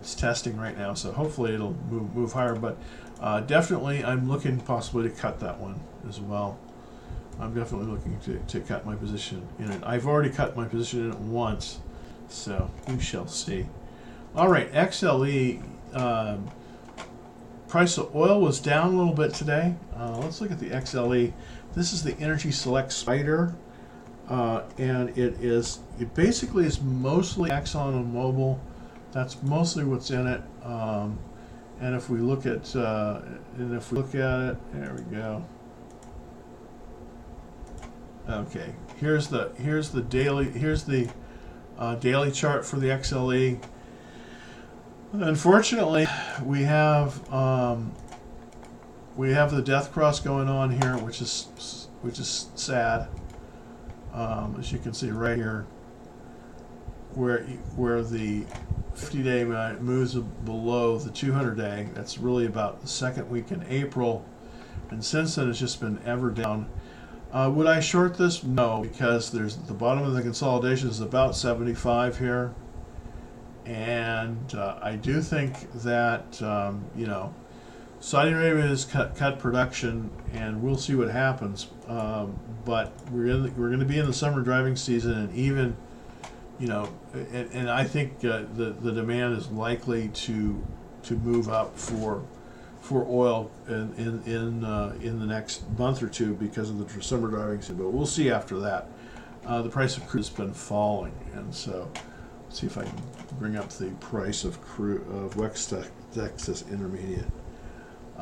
[0.00, 2.54] It's testing right now, so hopefully it'll move, move higher.
[2.54, 2.76] But
[3.20, 6.58] uh, definitely, I'm looking possibly to cut that one as well.
[7.40, 9.82] I'm definitely looking to, to cut my position in it.
[9.84, 11.80] I've already cut my position in it once,
[12.28, 13.66] so we shall see.
[14.34, 15.62] All right, XLE.
[15.92, 16.50] Um,
[17.68, 19.74] price of oil was down a little bit today.
[19.96, 21.32] Uh, let's look at the XLE.
[21.74, 23.54] This is the Energy Select Spider.
[24.32, 28.58] Uh, and it is it basically is mostly Exxon and Mobil.
[29.12, 30.40] That's mostly what's in it.
[30.64, 31.18] Um,
[31.82, 33.20] and if we look at uh,
[33.58, 35.44] and if we look at it, there we go.
[38.26, 41.10] Okay, here's the here's the daily here's the
[41.76, 43.62] uh, daily chart for the XLE.
[45.12, 46.06] Unfortunately,
[46.42, 47.92] we have um,
[49.14, 53.08] we have the death cross going on here, which is which is sad.
[54.12, 55.66] Um, as you can see right here,
[57.14, 57.42] where
[57.76, 58.44] where the
[58.94, 59.44] 50 day
[59.80, 61.88] moves below the 200 day.
[61.94, 64.24] That's really about the second week in April,
[64.90, 66.68] and since then it's just been ever down.
[67.32, 68.44] Uh, would I short this?
[68.44, 72.54] No, because there's the bottom of the consolidation is about 75 here,
[73.64, 77.34] and uh, I do think that um, you know
[78.02, 81.68] Saudi Arabia has cut, cut production, and we'll see what happens.
[81.86, 85.36] Um, but we're in the, we're going to be in the summer driving season, and
[85.36, 85.76] even,
[86.58, 90.60] you know, and, and I think uh, the the demand is likely to
[91.04, 92.24] to move up for
[92.80, 97.02] for oil in in in, uh, in the next month or two because of the
[97.02, 97.76] summer driving season.
[97.76, 98.88] But we'll see after that.
[99.46, 101.88] Uh, the price of crude has been falling, and so
[102.46, 103.00] let's see if I can
[103.38, 105.72] bring up the price of crude of West
[106.12, 107.30] Texas Intermediate.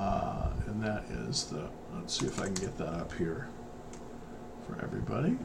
[0.00, 3.48] Uh, and that is the, let's see if I can get that up here
[4.66, 5.36] for everybody.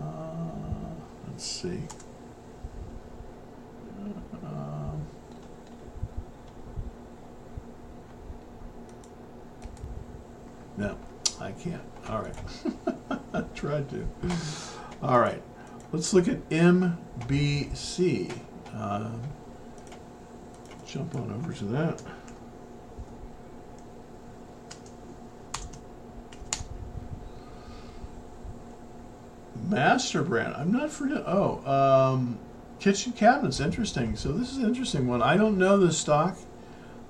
[0.00, 0.94] Uh,
[1.26, 1.82] let's see.
[4.42, 5.06] Um,
[10.78, 10.96] no,
[11.38, 11.82] I can't.
[12.08, 13.20] All right.
[13.34, 14.08] I tried to.
[15.02, 15.42] All right.
[15.92, 18.32] Let's look at MBC.
[18.72, 19.10] Uh,
[20.86, 22.02] jump on over to that.
[29.68, 30.54] Master brand.
[30.54, 32.38] I'm not for Oh, um,
[32.78, 33.60] kitchen cabinets.
[33.60, 34.16] Interesting.
[34.16, 35.22] So this is an interesting one.
[35.22, 36.38] I don't know the stock.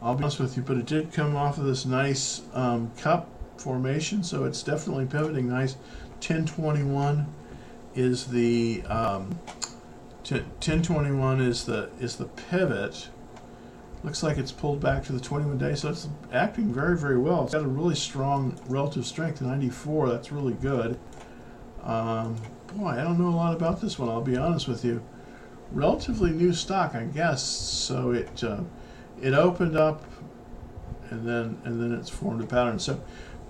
[0.00, 3.28] I'll be honest with you, but it did come off of this nice um, cup
[3.56, 5.74] formation, so it's definitely pivoting nice.
[6.20, 7.26] 1021
[7.94, 9.38] is the um,
[10.28, 13.08] 1021 is the is the pivot.
[14.04, 17.44] Looks like it's pulled back to the 21 day, so it's acting very very well.
[17.44, 20.08] It's got a really strong relative strength, 94.
[20.10, 20.98] That's really good.
[21.88, 22.36] Um,
[22.76, 24.10] boy, I don't know a lot about this one.
[24.10, 25.02] I'll be honest with you.
[25.72, 27.42] Relatively new stock, I guess.
[27.42, 28.60] So it uh,
[29.20, 30.04] it opened up,
[31.10, 32.78] and then and then it's formed a pattern.
[32.78, 33.02] So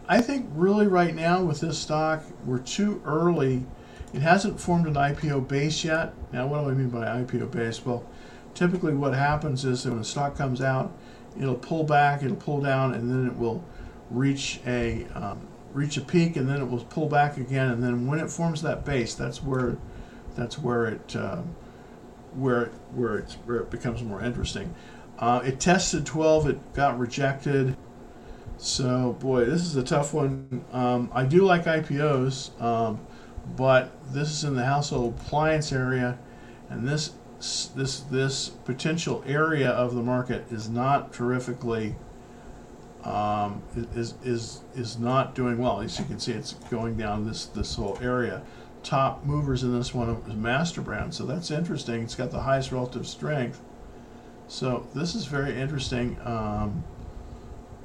[0.09, 3.66] I think really right now with this stock, we're too early.
[4.14, 6.14] It hasn't formed an IPO base yet.
[6.33, 7.85] Now, what do I mean by IPO base?
[7.85, 8.07] Well,
[8.55, 10.96] typically what happens is that when a stock comes out,
[11.38, 13.62] it'll pull back, it'll pull down, and then it will
[14.11, 17.70] reach a um, reach a peak and then it will pull back again.
[17.70, 19.76] And then when it forms that base that's where
[20.35, 21.42] that's where it uh,
[22.35, 24.74] where where it's where it becomes more interesting.
[25.18, 27.76] Uh, it tested 12 it got rejected.
[28.57, 30.64] So boy this is a tough one.
[30.72, 33.00] Um, I do like IPOs um,
[33.57, 36.18] but this is in the household appliance area
[36.68, 41.94] and this this this potential area of the market is not terrifically
[43.04, 43.62] um,
[43.94, 45.80] is, is, is not doing well.
[45.80, 48.42] As you can see, it's going down this, this whole area.
[48.82, 52.02] Top movers in this one is Master Brand, so that's interesting.
[52.02, 53.61] It's got the highest relative strength.
[54.46, 56.18] So this is very interesting.
[56.24, 56.84] Um,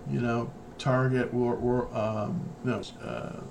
[0.09, 3.41] you know, Target, um, no, uh,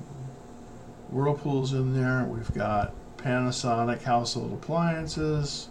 [1.11, 2.25] Whirlpool's in there.
[2.25, 5.69] We've got Panasonic household appliances.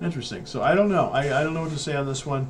[0.00, 0.46] Interesting.
[0.46, 1.10] So I don't know.
[1.10, 2.48] I, I don't know what to say on this one.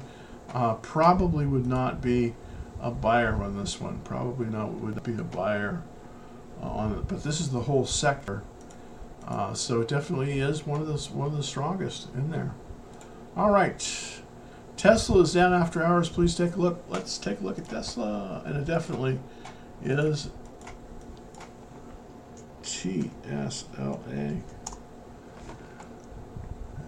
[0.52, 2.35] Uh, probably would not be
[2.81, 4.01] a buyer on this one.
[4.05, 5.83] Probably not would be a buyer
[6.62, 8.43] uh, on it, but this is the whole sector.
[9.27, 12.55] Uh, so it definitely is one of the one of the strongest in there.
[13.37, 14.21] All right,
[14.77, 16.09] Tesla is down after hours.
[16.09, 16.83] Please take a look.
[16.88, 19.21] Let's take a look at Tesla, and it definitely
[19.85, 20.31] is
[22.62, 24.43] TSLA.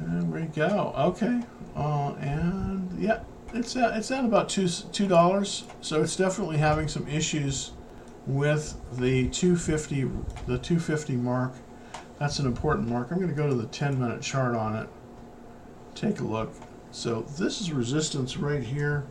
[0.00, 0.92] There we go.
[0.96, 1.42] Okay,
[1.76, 3.20] uh, and yeah,
[3.54, 7.72] it's at, it's at about two two dollars, so it's definitely having some issues
[8.26, 10.02] with the 250
[10.46, 11.52] the 250 mark.
[12.18, 13.10] That's an important mark.
[13.10, 14.88] I'm going to go to the 10 minute chart on it.
[15.94, 16.52] Take a look.
[16.92, 19.04] So this is resistance right here.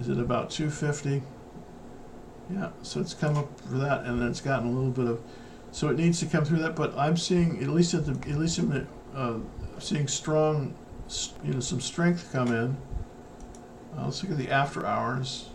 [0.00, 1.22] Is it about 250?
[2.52, 5.20] Yeah, so it's come up for that, and then it's gotten a little bit of,
[5.70, 6.74] so it needs to come through that.
[6.74, 9.38] But I'm seeing at least at the at least in uh,
[9.78, 10.74] seeing strong,
[11.44, 12.76] you know, some strength come in.
[13.96, 15.48] Uh, let's look at the after hours.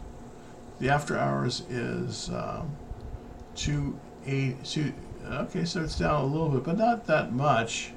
[0.79, 2.75] The after hours is um,
[3.55, 4.93] two eight two.
[5.25, 7.91] Okay, so it's down a little bit, but not that much.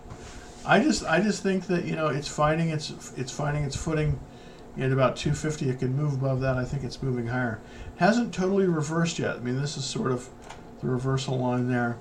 [0.64, 4.18] I just I just think that you know it's finding its it's finding its footing
[4.79, 5.68] at about 250.
[5.68, 6.57] It can move above that.
[6.57, 7.61] I think it's moving higher.
[7.96, 9.37] Hasn't totally reversed yet.
[9.37, 10.29] I mean, this is sort of
[10.81, 11.98] the reversal line there,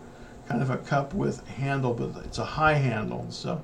[0.47, 3.62] kind of a cup with handle, but it's a high handle, so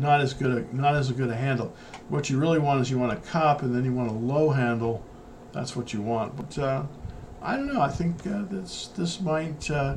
[0.00, 1.74] not as good a, not as good a handle.
[2.08, 4.50] What you really want is you want a cup, and then you want a low
[4.50, 5.04] handle.
[5.52, 6.36] That's what you want.
[6.36, 6.84] But uh,
[7.42, 7.80] I don't know.
[7.80, 9.96] I think uh, this this might uh,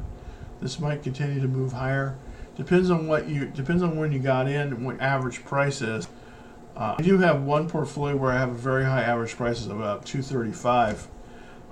[0.62, 2.16] This might continue to move higher.
[2.56, 6.08] Depends on what you depends on when you got in and what average price is.
[6.76, 9.72] Uh, I do have one portfolio where I have a very high average price of
[9.72, 11.08] about 235.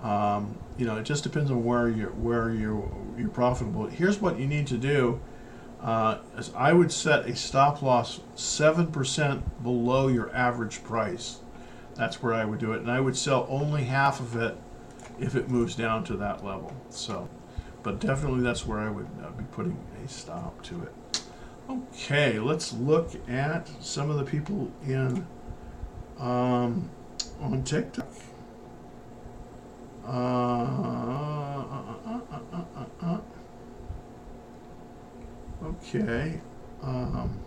[0.03, 3.87] Um, you know, it just depends on where you're where you're you're profitable.
[3.87, 5.21] Here's what you need to do:
[5.81, 11.39] uh, is I would set a stop loss seven percent below your average price.
[11.95, 14.57] That's where I would do it, and I would sell only half of it
[15.19, 16.73] if it moves down to that level.
[16.89, 17.29] So,
[17.83, 21.23] but definitely that's where I would uh, be putting a stop to it.
[21.69, 25.25] Okay, let's look at some of the people in
[26.19, 26.89] um,
[27.41, 28.07] on TikTok.
[30.05, 31.63] Uh, uh,
[32.53, 32.85] uh,
[35.63, 36.39] okay.
[36.81, 37.39] Um,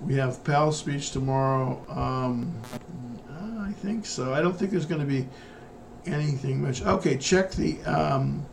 [0.00, 1.84] we have Powell speech tomorrow.
[1.88, 2.54] Um,
[3.60, 4.34] I think so.
[4.34, 5.26] I don't think there's going to be
[6.06, 6.82] anything much.
[6.82, 8.44] Okay, check the um,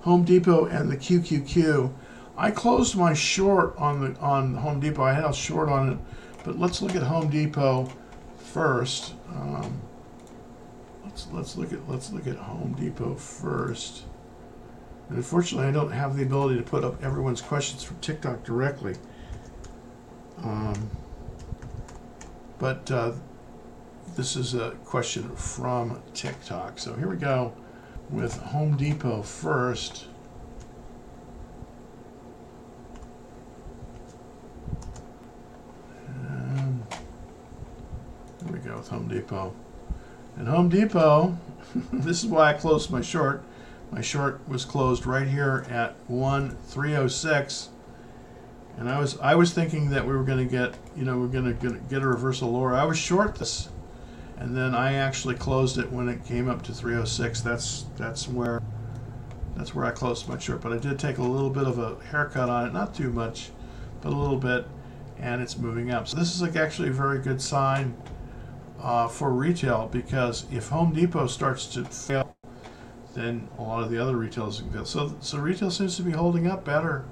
[0.00, 1.92] Home Depot and the QQQ.
[2.36, 5.02] I closed my short on the on Home Depot.
[5.02, 5.98] I had a short on it,
[6.44, 7.90] but let's look at Home Depot
[8.36, 9.14] first.
[9.28, 9.80] Um,
[11.04, 14.04] let's let's look at let's look at Home Depot first.
[15.08, 18.96] And unfortunately, I don't have the ability to put up everyone's questions from TikTok directly.
[20.42, 20.90] Um,
[22.58, 23.12] but uh,
[24.16, 26.78] this is a question from TikTok.
[26.78, 27.52] So here we go
[28.10, 30.06] with Home Depot first.
[36.08, 36.82] And
[38.42, 39.54] here we go with Home Depot.
[40.36, 41.38] And Home Depot,
[41.92, 43.44] this is why I closed my short.
[43.90, 47.70] My short was closed right here at 1306
[48.78, 51.28] and I was I was thinking that we were going to get you know we're
[51.28, 52.74] going to get a reversal lower.
[52.74, 53.68] I was short this,
[54.36, 57.40] and then I actually closed it when it came up to 306.
[57.40, 58.62] That's that's where
[59.56, 60.60] that's where I closed my short.
[60.60, 63.50] But I did take a little bit of a haircut on it, not too much,
[64.02, 64.66] but a little bit,
[65.18, 66.08] and it's moving up.
[66.08, 67.96] So this is like actually a very good sign
[68.78, 72.25] uh, for retail because if Home Depot starts to fail,
[73.16, 74.84] then a lot of the other retailers fail.
[74.84, 77.04] So so retail seems to be holding up better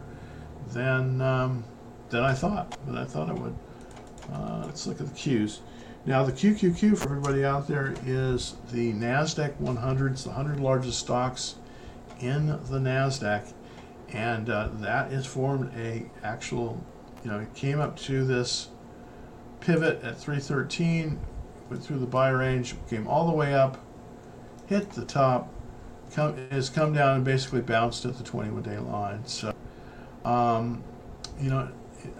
[0.68, 1.64] than um,
[2.10, 2.76] than I thought.
[2.86, 3.56] Than I thought I would.
[4.32, 5.60] Uh, let's look at the Qs.
[6.06, 10.12] Now the QQQ for everybody out there is the Nasdaq 100.
[10.12, 11.56] It's the 100 largest stocks
[12.20, 13.52] in the Nasdaq,
[14.10, 16.84] and uh, that has formed a actual.
[17.24, 18.68] You know, it came up to this
[19.60, 21.18] pivot at 313,
[21.70, 23.82] went through the buy range, came all the way up,
[24.66, 25.50] hit the top,
[26.14, 29.26] come, has come down and basically bounced at the 21 day line.
[29.26, 29.54] So
[30.24, 30.82] um,
[31.40, 31.68] you know,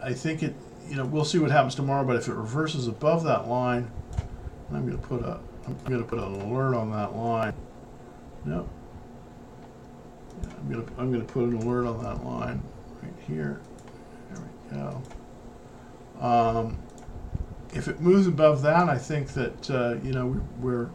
[0.03, 0.55] I think it.
[0.89, 2.05] You know, we'll see what happens tomorrow.
[2.05, 3.91] But if it reverses above that line,
[4.71, 5.41] I'm going to put a.
[5.67, 7.55] I'm going to put an alert on that line.
[8.45, 8.69] Nope.
[10.43, 10.93] Yeah, I'm going to.
[10.99, 12.63] I'm going to put an alert on that line
[13.03, 13.61] right here.
[14.31, 15.03] There we go.
[16.21, 16.79] Um,
[17.73, 20.91] if it moves above that, I think that uh, you know we're, we're,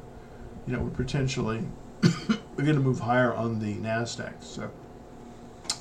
[0.67, 1.63] you know, we're potentially
[2.59, 4.43] we're going to move higher on the Nasdaq.
[4.43, 4.69] So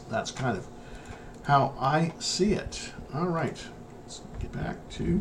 [0.08, 0.68] that's kind of
[1.42, 2.92] how I see it.
[3.12, 3.60] All right,
[4.04, 5.20] let's get back to.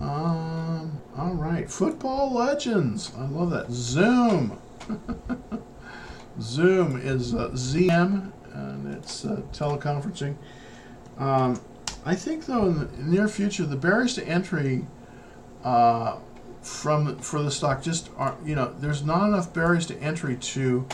[0.00, 3.12] Um, all right, football legends.
[3.18, 3.70] I love that.
[3.70, 4.58] Zoom.
[6.40, 10.36] Zoom is uh, ZM, and it's uh, teleconferencing.
[11.18, 11.60] Um,
[12.06, 14.86] I think though in the near future the barriers to entry
[15.64, 16.16] uh,
[16.66, 20.84] from for the stock just are you know there's not enough barriers to entry to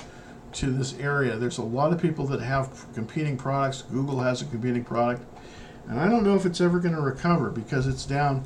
[0.53, 1.37] to this area.
[1.37, 3.83] There's a lot of people that have competing products.
[3.83, 5.23] Google has a competing product.
[5.89, 8.45] And I don't know if it's ever going to recover because it's down.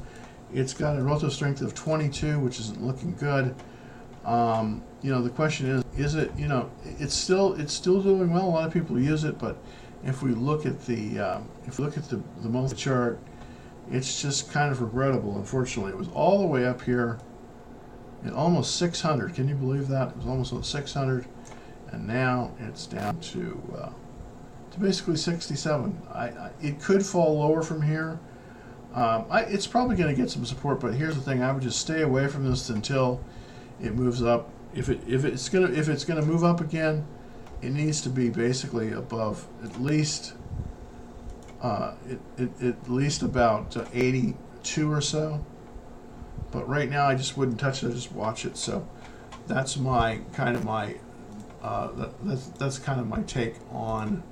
[0.54, 3.54] It's got a relative strength of 22, which isn't looking good.
[4.24, 8.32] Um, you know, the question is, is it, you know, it's still, it's still doing
[8.32, 8.46] well.
[8.46, 9.56] A lot of people use it, but
[10.04, 13.18] if we look at the, um, if we look at the, the monthly chart,
[13.90, 15.36] it's just kind of regrettable.
[15.36, 17.18] Unfortunately, it was all the way up here
[18.24, 19.34] at almost 600.
[19.34, 20.08] Can you believe that?
[20.08, 21.26] It was almost at 600
[21.92, 23.90] and now it's down to uh,
[24.72, 26.02] to basically 67.
[26.12, 28.18] I, I, it could fall lower from here.
[28.94, 31.62] Um, I, it's probably going to get some support, but here's the thing: I would
[31.62, 33.20] just stay away from this until
[33.80, 34.50] it moves up.
[34.74, 37.06] If it if it's gonna if it's gonna move up again,
[37.62, 40.34] it needs to be basically above at least
[41.62, 45.44] uh, it, it, at least about uh, 82 or so.
[46.50, 47.88] But right now, I just wouldn't touch it.
[47.88, 48.56] I just watch it.
[48.56, 48.86] So
[49.46, 50.96] that's my kind of my
[51.62, 54.22] uh, that, that's that's kind of my take on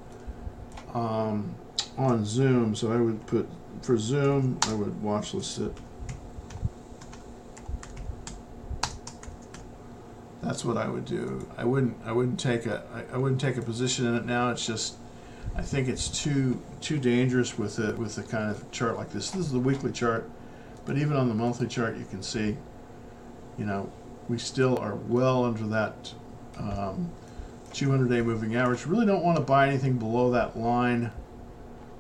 [0.93, 1.55] um,
[1.99, 2.75] on Zoom.
[2.75, 3.49] So I would put
[3.83, 5.73] for Zoom, I would watch list it.
[10.43, 11.49] That's what I would do.
[11.57, 11.97] I wouldn't.
[12.05, 12.83] I wouldn't take a.
[12.93, 14.51] I, I wouldn't take a position in it now.
[14.51, 14.97] It's just.
[15.57, 19.31] I think it's too too dangerous with it with a kind of chart like this.
[19.31, 20.29] This is the weekly chart,
[20.85, 22.57] but even on the monthly chart, you can see.
[23.57, 23.93] You know,
[24.29, 26.13] we still are well under that
[26.59, 27.11] um,
[27.73, 28.85] 200-day moving average.
[28.85, 31.13] Really don't want to buy anything below that line.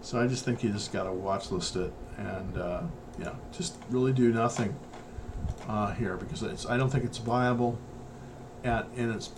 [0.01, 2.83] So I just think you just got to watch list it and uh,
[3.19, 4.75] yeah, just really do nothing
[5.69, 7.79] uh, here because I don't think it's viable
[8.65, 9.31] at in its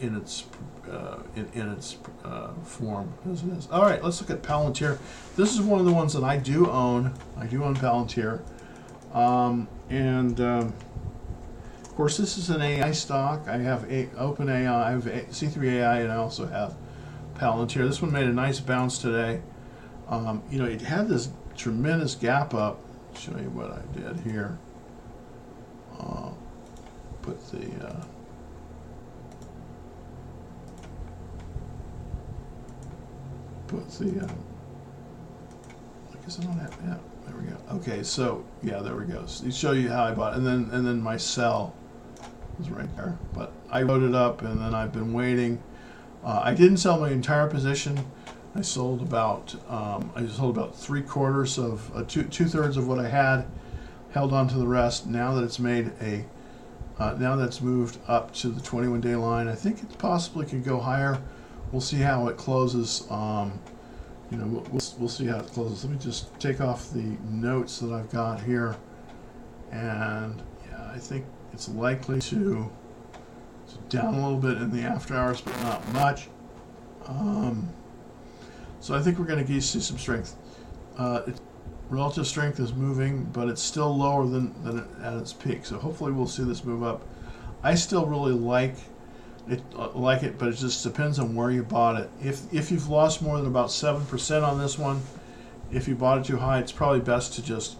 [0.00, 0.44] in its
[0.90, 3.68] uh, in, in its uh, form as it is.
[3.70, 4.98] All right, let's look at Palantir.
[5.36, 7.12] This is one of the ones that I do own.
[7.36, 8.42] I do own Palantir,
[9.14, 10.74] um, and um,
[11.82, 13.46] of course this is an AI stock.
[13.48, 16.74] I have a, OpenAI, I have a, C3 AI, and I also have
[17.34, 17.88] Palantir.
[17.88, 19.40] This one made a nice bounce today.
[20.08, 22.80] Um, you know, it had this tremendous gap up.
[23.16, 24.58] Show you what I did here.
[25.98, 26.30] Uh,
[27.22, 28.06] put the
[33.72, 34.28] put the uh,
[36.12, 36.96] I guess I don't have yeah
[37.26, 40.34] there we go okay so yeah there we go so show you how I bought
[40.34, 40.38] it.
[40.38, 41.74] and then and then my sell
[42.60, 45.62] is right there but I wrote it up and then I've been waiting
[46.24, 48.04] uh, I didn't sell my entire position
[48.54, 52.86] I sold about um, I sold about three quarters of uh, two two thirds of
[52.86, 53.46] what I had,
[54.12, 55.06] held on to the rest.
[55.06, 56.24] Now that it's made a
[56.98, 60.44] uh, now that it's moved up to the 21 day line, I think it possibly
[60.44, 61.20] could go higher.
[61.72, 63.10] We'll see how it closes.
[63.10, 63.58] Um,
[64.30, 65.84] you know, we'll, we'll, see how it closes.
[65.84, 68.76] Let me just take off the notes that I've got here,
[69.70, 72.70] and yeah, I think it's likely to,
[73.88, 76.28] down a little bit in the after hours, but not much.
[77.06, 77.68] Um,
[78.80, 80.36] so I think we're going to see some strength.
[80.96, 81.40] Uh, it,
[81.88, 85.66] relative strength is moving, but it's still lower than, than at its peak.
[85.66, 87.06] So hopefully we'll see this move up.
[87.62, 88.76] I still really like
[89.48, 92.10] it, uh, like it, but it just depends on where you bought it.
[92.22, 95.02] If if you've lost more than about seven percent on this one,
[95.70, 97.76] if you bought it too high, it's probably best to just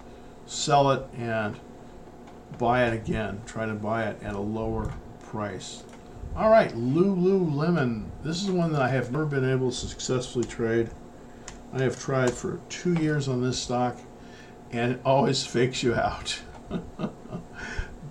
[0.46, 1.58] sell it and
[2.58, 3.42] buy it again.
[3.46, 5.84] Try to buy it at a lower price.
[6.34, 8.06] All right, Lululemon.
[8.22, 10.90] This is one that I have never been able to successfully trade.
[11.72, 13.98] I have tried for two years on this stock,
[14.70, 16.40] and it always fakes you out.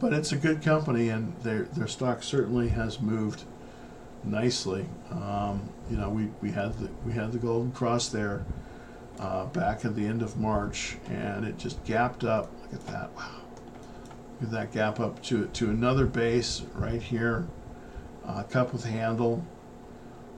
[0.02, 3.44] but it's a good company, and their their stock certainly has moved
[4.24, 4.86] nicely.
[5.12, 8.44] Um, you know, we, we had the we had the golden cross there
[9.20, 12.52] uh, back at the end of March, and it just gapped up.
[12.64, 13.16] Look at that!
[13.16, 13.42] Wow,
[14.42, 17.46] look at that gap up to to another base right here
[18.26, 19.46] uh, cup with handle,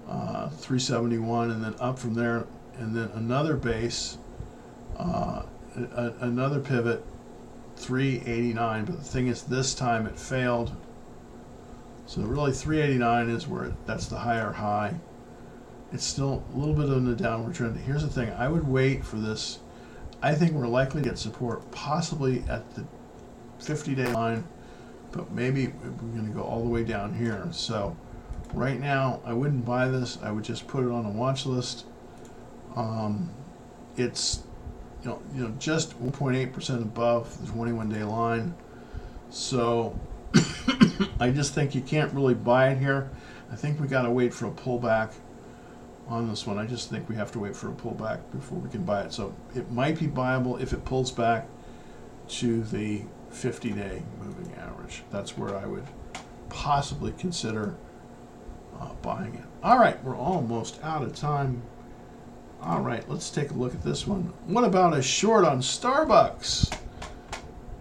[0.07, 2.45] uh, 371, and then up from there,
[2.77, 4.17] and then another base,
[4.97, 5.43] uh,
[5.75, 7.03] a, another pivot,
[7.83, 8.85] 389.
[8.85, 10.75] But the thing is, this time it failed.
[12.05, 14.95] So really, 389 is where it, that's the higher high.
[15.91, 17.77] It's still a little bit on the downward trend.
[17.77, 19.59] Here's the thing: I would wait for this.
[20.21, 22.85] I think we're likely to get support, possibly at the
[23.59, 24.45] 50-day line
[25.13, 27.47] but maybe we're going to go all the way down here.
[27.51, 27.95] So
[28.53, 30.17] right now, I wouldn't buy this.
[30.21, 31.85] I would just put it on a watch list.
[32.75, 33.29] Um,
[33.95, 34.43] it's
[35.03, 38.53] you know you know just 1.8% above the 21 day line.
[39.29, 39.99] So
[41.19, 43.09] I just think you can't really buy it here.
[43.51, 45.13] I think we got to wait for a pullback
[46.07, 46.57] on this one.
[46.57, 49.13] I just think we have to wait for a pullback before we can buy it.
[49.13, 51.47] So it might be buyable if it pulls back
[52.27, 55.03] to the 50 day moving average.
[55.11, 55.85] That's where I would
[56.49, 57.75] possibly consider
[58.79, 59.45] uh, buying it.
[59.61, 61.61] All right, we're almost out of time.
[62.65, 64.31] All right, let's take a look at this one.
[64.45, 66.73] What about a short on Starbucks?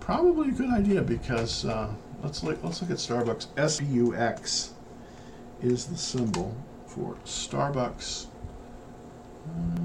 [0.01, 3.47] Probably a good idea because uh, let's look, let's look at Starbucks.
[3.55, 4.70] SBUX
[5.62, 6.57] is the symbol
[6.87, 8.26] for Starbucks.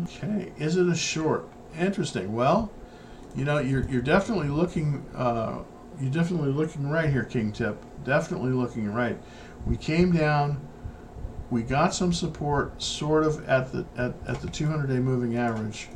[0.03, 1.47] Okay, is it a short?
[1.77, 2.33] Interesting.
[2.33, 2.71] Well,
[3.35, 5.59] you know, you're you're definitely looking uh,
[6.01, 7.77] you're definitely looking right here, King Tip.
[8.03, 9.17] Definitely looking right.
[9.67, 10.59] We came down,
[11.49, 15.87] we got some support, sort of at the at, at the 200-day moving average.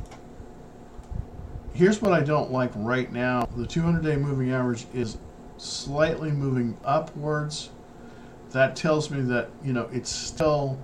[1.74, 3.48] Here's what I don't like right now.
[3.56, 5.18] The 200-day moving average is
[5.56, 7.70] slightly moving upwards.
[8.50, 10.78] That tells me that you know it's still,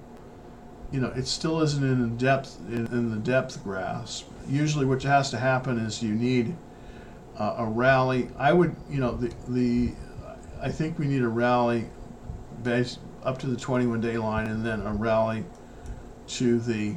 [0.90, 5.02] you know, it still isn't in the depth in, in the depth grasp usually what
[5.02, 6.56] has to happen is you need
[7.38, 8.30] uh, a rally.
[8.38, 9.92] I would, you know, the the
[10.60, 11.88] I think we need a rally
[12.62, 15.44] based up to the 21 day line and then a rally
[16.26, 16.96] to the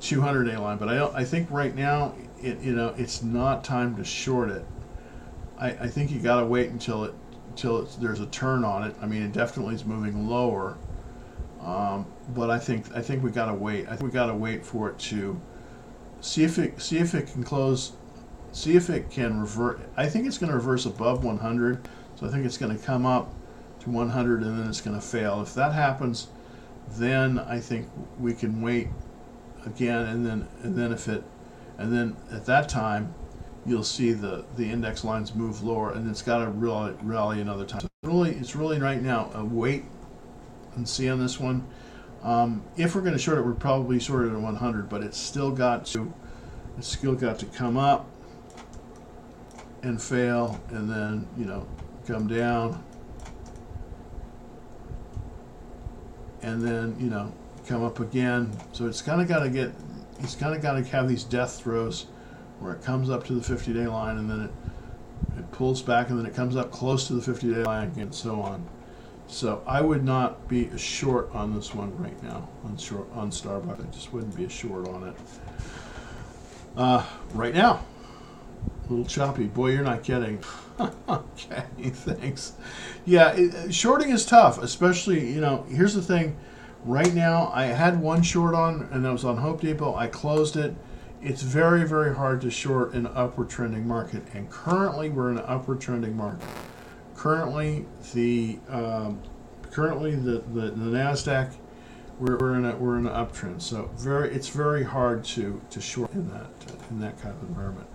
[0.00, 0.78] 200 day line.
[0.78, 1.14] But I don't.
[1.14, 4.64] I think right now, it you know, it's not time to short it.
[5.58, 7.14] I, I think you got to wait until it
[7.48, 8.94] until it's, there's a turn on it.
[9.00, 10.76] I mean, it definitely is moving lower,
[11.60, 13.86] um, but I think I think we gotta wait.
[13.86, 15.40] I think we gotta wait for it to
[16.20, 17.92] see if it see if it can close,
[18.52, 19.80] see if it can revert.
[19.96, 23.06] I think it's going to reverse above 100, so I think it's going to come
[23.06, 23.32] up
[23.90, 25.40] to 100 and then it's going to fail.
[25.42, 26.28] If that happens,
[26.90, 28.88] then I think we can wait
[29.66, 31.24] again, and then and then if it
[31.76, 33.14] and then at that time
[33.66, 37.64] you'll see the the index lines move lower and it's got to rally, rally another
[37.64, 37.80] time.
[37.80, 39.84] So really it's really right now a wait
[40.74, 41.66] and see on this one.
[42.22, 45.18] Um, if we're going to short it we're probably short it at 100 but it's
[45.18, 46.12] still got to
[46.76, 48.08] it's still got to come up
[49.82, 51.66] and fail and then you know
[52.06, 52.82] come down
[56.42, 57.32] and then you know
[57.66, 58.52] come up again.
[58.72, 59.72] So it's kind of got to get
[60.20, 62.06] it's kind of got to have these death throes
[62.60, 64.50] where it comes up to the 50 day line and then it
[65.38, 68.14] it pulls back and then it comes up close to the 50 day line and
[68.14, 68.66] so on.
[69.26, 73.30] So I would not be a short on this one right now on short on
[73.30, 73.86] Starbucks.
[73.86, 75.14] I just wouldn't be a short on it.
[76.76, 77.84] Uh, right now.
[78.86, 79.44] A little choppy.
[79.44, 80.42] Boy you're not kidding
[81.08, 82.52] okay thanks
[83.04, 86.36] yeah it, shorting is tough especially you know here's the thing
[86.84, 90.56] right now I had one short on and that was on Home Depot I closed
[90.56, 90.74] it
[91.20, 94.22] it's very, very hard to short an upward trending market.
[94.34, 96.48] And currently, we're in an upward trending market.
[97.16, 99.20] Currently, the um,
[99.70, 101.54] currently the, the, the Nasdaq,
[102.20, 103.62] we're, we're in a we're in an uptrend.
[103.62, 106.46] So very, it's very hard to to short in that
[106.90, 107.88] in that kind of environment.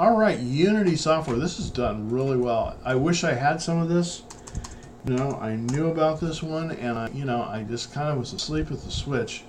[0.00, 1.36] All right, Unity software.
[1.36, 2.74] This is done really well.
[2.82, 4.22] I wish I had some of this.
[5.04, 8.16] You know, I knew about this one, and I, you know, I just kind of
[8.16, 9.44] was asleep at the switch.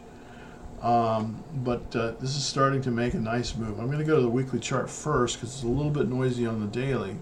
[0.81, 3.79] Um, but uh, this is starting to make a nice move.
[3.79, 6.45] I'm going to go to the weekly chart first because it's a little bit noisy
[6.45, 7.15] on the daily.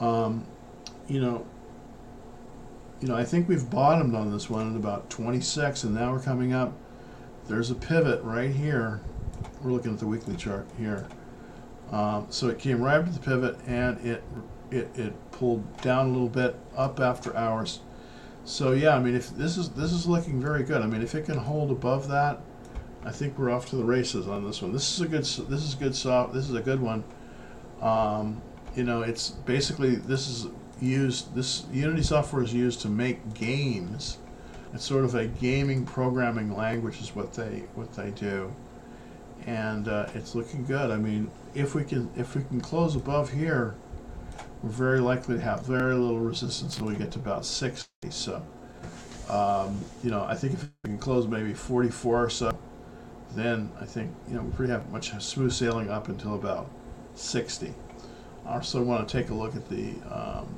[0.00, 0.48] Um,
[1.06, 1.46] you know,
[3.00, 6.18] you know, I think we've bottomed on this one at about 26, and now we're
[6.18, 6.72] coming up.
[7.46, 9.00] There's a pivot right here.
[9.62, 11.06] We're looking at the weekly chart here.
[11.92, 14.22] Um, so it came right up to the pivot, and it
[14.70, 17.80] it it pulled down a little bit up after hours.
[18.44, 20.82] So yeah, I mean, if this is this is looking very good.
[20.82, 22.40] I mean, if it can hold above that,
[23.04, 24.72] I think we're off to the races on this one.
[24.72, 27.04] This is a good this is good soft this is a good one.
[27.80, 28.42] Um,
[28.74, 30.48] you know, it's basically this is
[30.80, 34.18] used this Unity software is used to make games.
[34.74, 38.52] It's sort of a gaming programming language is what they what they do,
[39.46, 40.90] and uh, it's looking good.
[40.90, 43.74] I mean, if we can if we can close above here
[44.62, 47.88] we're very likely to have very little resistance until we get to about 60.
[48.10, 48.42] So,
[49.28, 52.58] um, you know, I think if we can close maybe 44 or so,
[53.34, 56.70] then I think, you know, we pretty have much smooth sailing up until about
[57.14, 57.74] 60.
[58.46, 60.48] I also want to take a look at the um,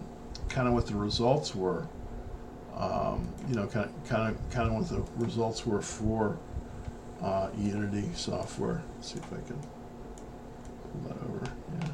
[0.49, 1.87] kind of what the results were.
[2.77, 6.39] Um, you know, kind of, kind of, kind of what the results were for
[7.23, 8.83] uh, Unity software.
[8.97, 9.59] Let's see if I can
[10.93, 11.53] pull that over.
[11.81, 11.89] Yeah,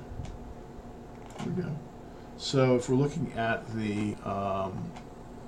[1.39, 1.77] there we go.
[2.37, 4.91] So if we're looking at the, um,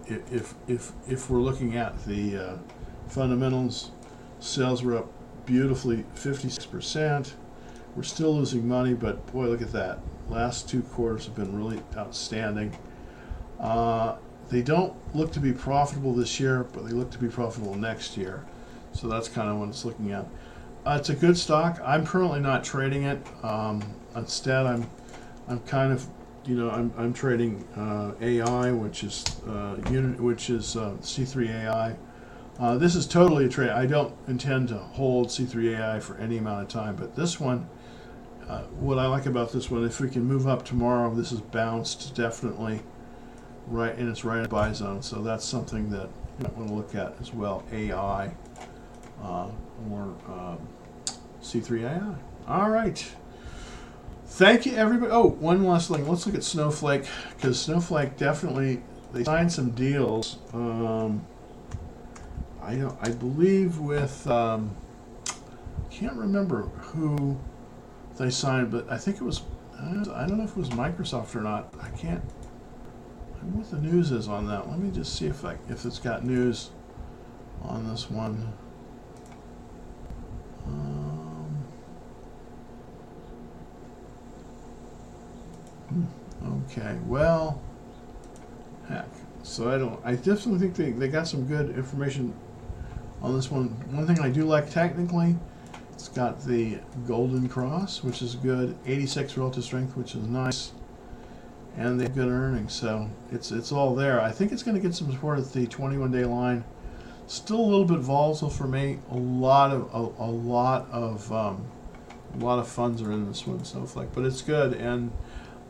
[0.06, 2.58] if, if, if we're looking at the uh,
[3.08, 3.90] fundamentals,
[4.40, 5.12] sales were up
[5.46, 7.32] beautifully 56%.
[7.94, 10.00] We're still losing money, but boy, look at that.
[10.28, 12.76] Last two quarters have been really outstanding.
[13.58, 14.16] Uh,
[14.50, 18.16] they don't look to be profitable this year, but they look to be profitable next
[18.16, 18.44] year.
[18.96, 20.26] So that's kind of what it's looking at.
[20.86, 21.80] Uh, it's a good stock.
[21.84, 23.18] I'm currently not trading it.
[23.42, 23.82] Um,
[24.14, 24.88] instead, I'm
[25.48, 26.06] I'm kind of
[26.46, 31.50] you know, I'm, I'm trading uh, AI, which is uh, unit, which is uh, C3
[31.50, 31.96] AI.
[32.58, 33.70] Uh, this is totally a trade.
[33.70, 37.68] I don't intend to hold C3 AI for any amount of time, but this one,
[38.48, 41.40] uh, what I like about this one, if we can move up tomorrow, this is
[41.40, 42.80] bounced definitely
[43.66, 45.02] right, and it's right in buy zone.
[45.02, 47.64] So that's something that you might want to look at as well.
[47.72, 48.32] AI
[49.22, 49.50] uh,
[49.90, 50.58] or um,
[51.42, 52.14] C3 AI.
[52.48, 53.04] All right.
[54.26, 55.12] Thank you, everybody.
[55.12, 56.06] Oh, one last thing.
[56.06, 57.04] Let's look at Snowflake
[57.36, 60.38] because Snowflake definitely they signed some deals.
[60.52, 61.24] Um,
[62.60, 62.84] I.
[63.00, 64.26] I believe with.
[64.26, 64.76] Um,
[65.96, 67.38] can't remember who
[68.18, 69.42] they signed, but I think it was.
[69.78, 71.72] I don't know if it was Microsoft or not.
[71.80, 72.22] I can't.
[73.34, 74.68] I don't know what the news is on that.
[74.68, 76.70] Let me just see if I if it's got news
[77.62, 78.52] on this one.
[80.66, 81.66] Um,
[86.70, 87.60] Okay, well,
[88.88, 89.06] heck.
[89.42, 90.00] So I don't.
[90.04, 92.34] I definitely think they, they got some good information
[93.22, 93.68] on this one.
[93.94, 95.36] One thing I do like technically,
[95.94, 98.76] it's got the golden cross, which is good.
[98.86, 100.72] 86 relative strength, which is nice.
[101.76, 102.72] and they have good earnings.
[102.72, 104.20] So it's it's all there.
[104.20, 106.64] I think it's going to get some support at the 21 day line.
[107.28, 109.00] Still a little bit volatile for me.
[109.10, 111.66] A lot of a, a lot of um,
[112.34, 114.74] a lot of funds are in this one, Snowflake, but it's good.
[114.74, 115.10] And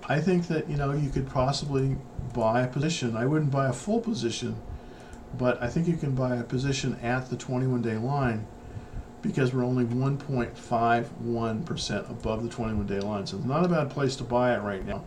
[0.08, 1.96] I think that you know you could possibly
[2.34, 3.16] buy a position.
[3.16, 4.56] I wouldn't buy a full position,
[5.38, 8.46] but I think you can buy a position at the 21 day line
[9.22, 13.26] because we're only 1.51% above the 21 day line.
[13.26, 15.04] So it's not a bad place to buy it right now.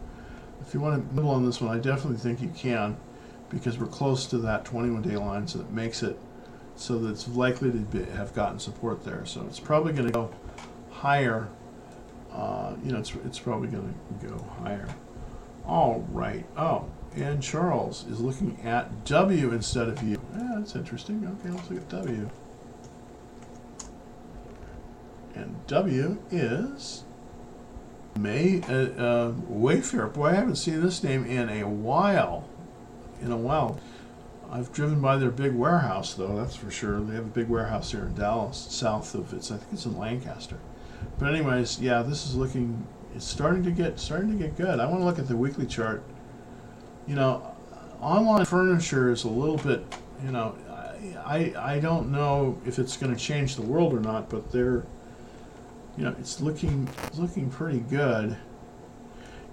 [0.62, 2.98] If you want to nibble on this one, I definitely think you can
[3.50, 6.20] because we're close to that 21 day line, so it makes it
[6.80, 9.26] so that it's likely to be, have gotten support there.
[9.26, 10.32] So it's probably going to go
[10.90, 11.50] higher.
[12.32, 14.88] Uh, you know, it's, it's probably going to go higher.
[15.66, 16.46] All right.
[16.58, 20.22] Oh, and Charles is looking at W instead of U.
[20.34, 21.38] Yeah, that's interesting.
[21.42, 22.30] Okay, let's look at W.
[25.36, 27.04] And W is
[28.18, 30.14] May uh, uh, Wayfair.
[30.14, 32.48] Boy, I haven't seen this name in a while.
[33.22, 33.80] In a while.
[34.52, 36.36] I've driven by their big warehouse, though.
[36.36, 37.00] That's for sure.
[37.02, 39.52] They have a big warehouse here in Dallas, south of it's.
[39.52, 40.58] I think it's in Lancaster.
[41.20, 42.86] But anyways, yeah, this is looking.
[43.16, 44.80] It's starting to get starting to get good.
[44.80, 46.04] I want to look at the weekly chart.
[47.08, 47.56] You know,
[48.02, 49.86] online furniture is a little bit.
[50.24, 50.56] You know,
[51.26, 54.86] I I, don't know if it's going to change the world or not, but they're
[55.98, 58.38] you know, it's looking looking pretty good.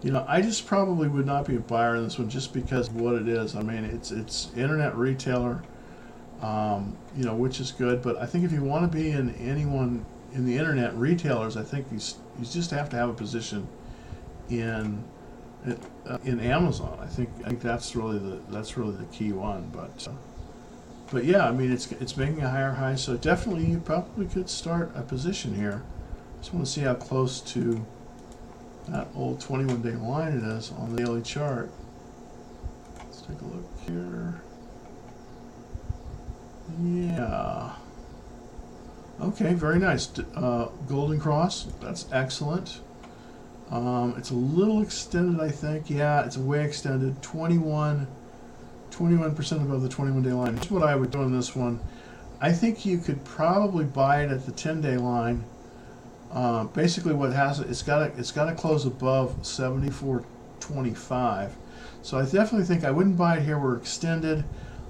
[0.02, 2.88] You know, I just probably would not be a buyer in this one just because
[2.88, 3.56] of what it is.
[3.56, 5.62] I mean, it's it's internet retailer,
[6.42, 8.02] um, you know, which is good.
[8.02, 11.62] But I think if you want to be in anyone in the internet retailers, I
[11.62, 11.98] think you
[12.38, 13.66] you just have to have a position
[14.50, 15.02] in
[16.06, 16.98] uh, in Amazon.
[17.00, 19.70] I think I think that's really the that's really the key one.
[19.72, 20.12] But uh,
[21.10, 24.48] but yeah, I mean, it's it's making a higher high, so definitely you probably could
[24.50, 25.82] start a position here.
[26.40, 27.84] Just want to see how close to
[28.88, 31.70] that old 21 day line it is on the daily chart.
[32.98, 34.40] Let's take a look here.
[36.82, 37.72] Yeah.
[39.20, 40.10] Okay, very nice.
[40.34, 42.80] Uh, Golden Cross, that's excellent.
[43.70, 45.90] Um, it's a little extended, I think.
[45.90, 47.20] Yeah, it's way extended.
[47.22, 48.06] 21,
[48.90, 50.54] 21% above the 21 day line.
[50.54, 51.80] Here's what I would do on this one.
[52.40, 55.44] I think you could probably buy it at the 10 day line
[56.36, 57.70] uh, basically, what has it?
[57.70, 60.22] It's got to it's got to close above seventy four
[60.60, 61.56] twenty five.
[62.02, 63.58] So I definitely think I wouldn't buy it here.
[63.58, 64.44] We're extended.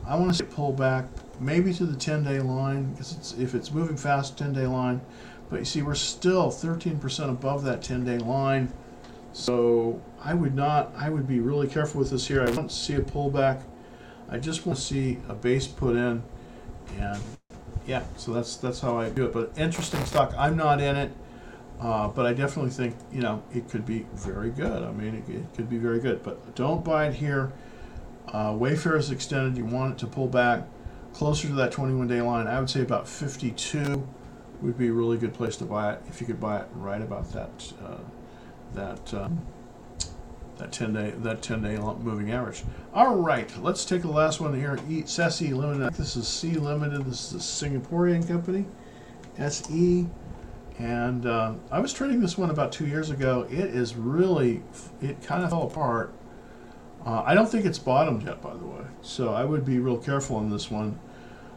[0.05, 1.07] I want to see it pull back
[1.41, 5.01] maybe to the 10 day line because it's, if it's moving fast, 10 day line.
[5.49, 8.73] But you see, we're still 13% above that 10 day line.
[9.33, 12.43] So I would not, I would be really careful with this here.
[12.43, 13.63] I want to see a pullback.
[14.29, 16.23] I just want to see a base put in.
[16.99, 17.23] And
[17.87, 19.33] yeah, so that's that's how I do it.
[19.33, 20.35] But interesting stock.
[20.37, 21.13] I'm not in it.
[21.81, 24.83] Uh, but I definitely think you know it could be very good.
[24.83, 26.23] I mean, it, it could be very good.
[26.23, 27.53] But don't buy it here.
[28.29, 29.57] Uh, Wayfair is extended.
[29.57, 30.65] You want it to pull back
[31.13, 32.47] closer to that 21 day line.
[32.47, 34.07] I would say about 52
[34.63, 37.03] would be a really good place to buy it if you could buy it right
[37.03, 37.99] about that uh,
[38.75, 39.41] that um,
[40.57, 42.65] that 10 day that 10 day moving average.
[42.95, 44.77] All right, let's take the last one here.
[44.77, 45.95] SSE Limited.
[45.95, 47.05] This is Sea Limited.
[47.05, 48.65] This is a Singaporean company.
[49.39, 50.07] SE.
[50.79, 53.47] And uh, I was trading this one about two years ago.
[53.51, 54.63] It is really,
[55.01, 56.13] it kind of fell apart.
[57.05, 58.85] Uh, I don't think it's bottomed yet, by the way.
[59.01, 60.99] So I would be real careful on this one.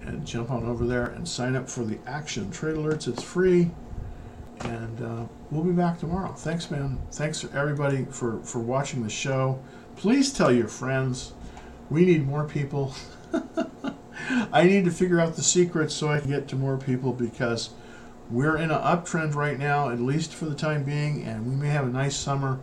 [0.01, 3.07] and jump on over there and sign up for the Action Trade Alerts.
[3.07, 3.71] It's free,
[4.61, 6.31] and uh, we'll be back tomorrow.
[6.33, 6.99] Thanks, man.
[7.11, 9.59] Thanks everybody for for watching the show.
[9.95, 11.33] Please tell your friends.
[11.89, 12.93] We need more people.
[14.51, 17.71] I need to figure out the secrets so I can get to more people because
[18.29, 21.69] we're in an uptrend right now, at least for the time being, and we may
[21.69, 22.59] have a nice summer.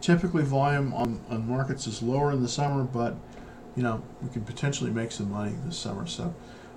[0.00, 3.16] Typically, volume on, on markets is lower in the summer, but
[3.76, 6.06] you know we can potentially make some money this summer.
[6.06, 6.34] So,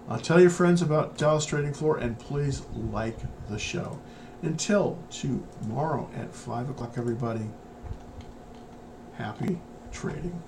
[0.08, 3.18] uh, tell your friends about Dallas Trading Floor, and please like
[3.50, 4.00] the show.
[4.42, 7.50] Until tomorrow at five o'clock, everybody.
[9.18, 9.60] Happy
[9.92, 10.42] trading.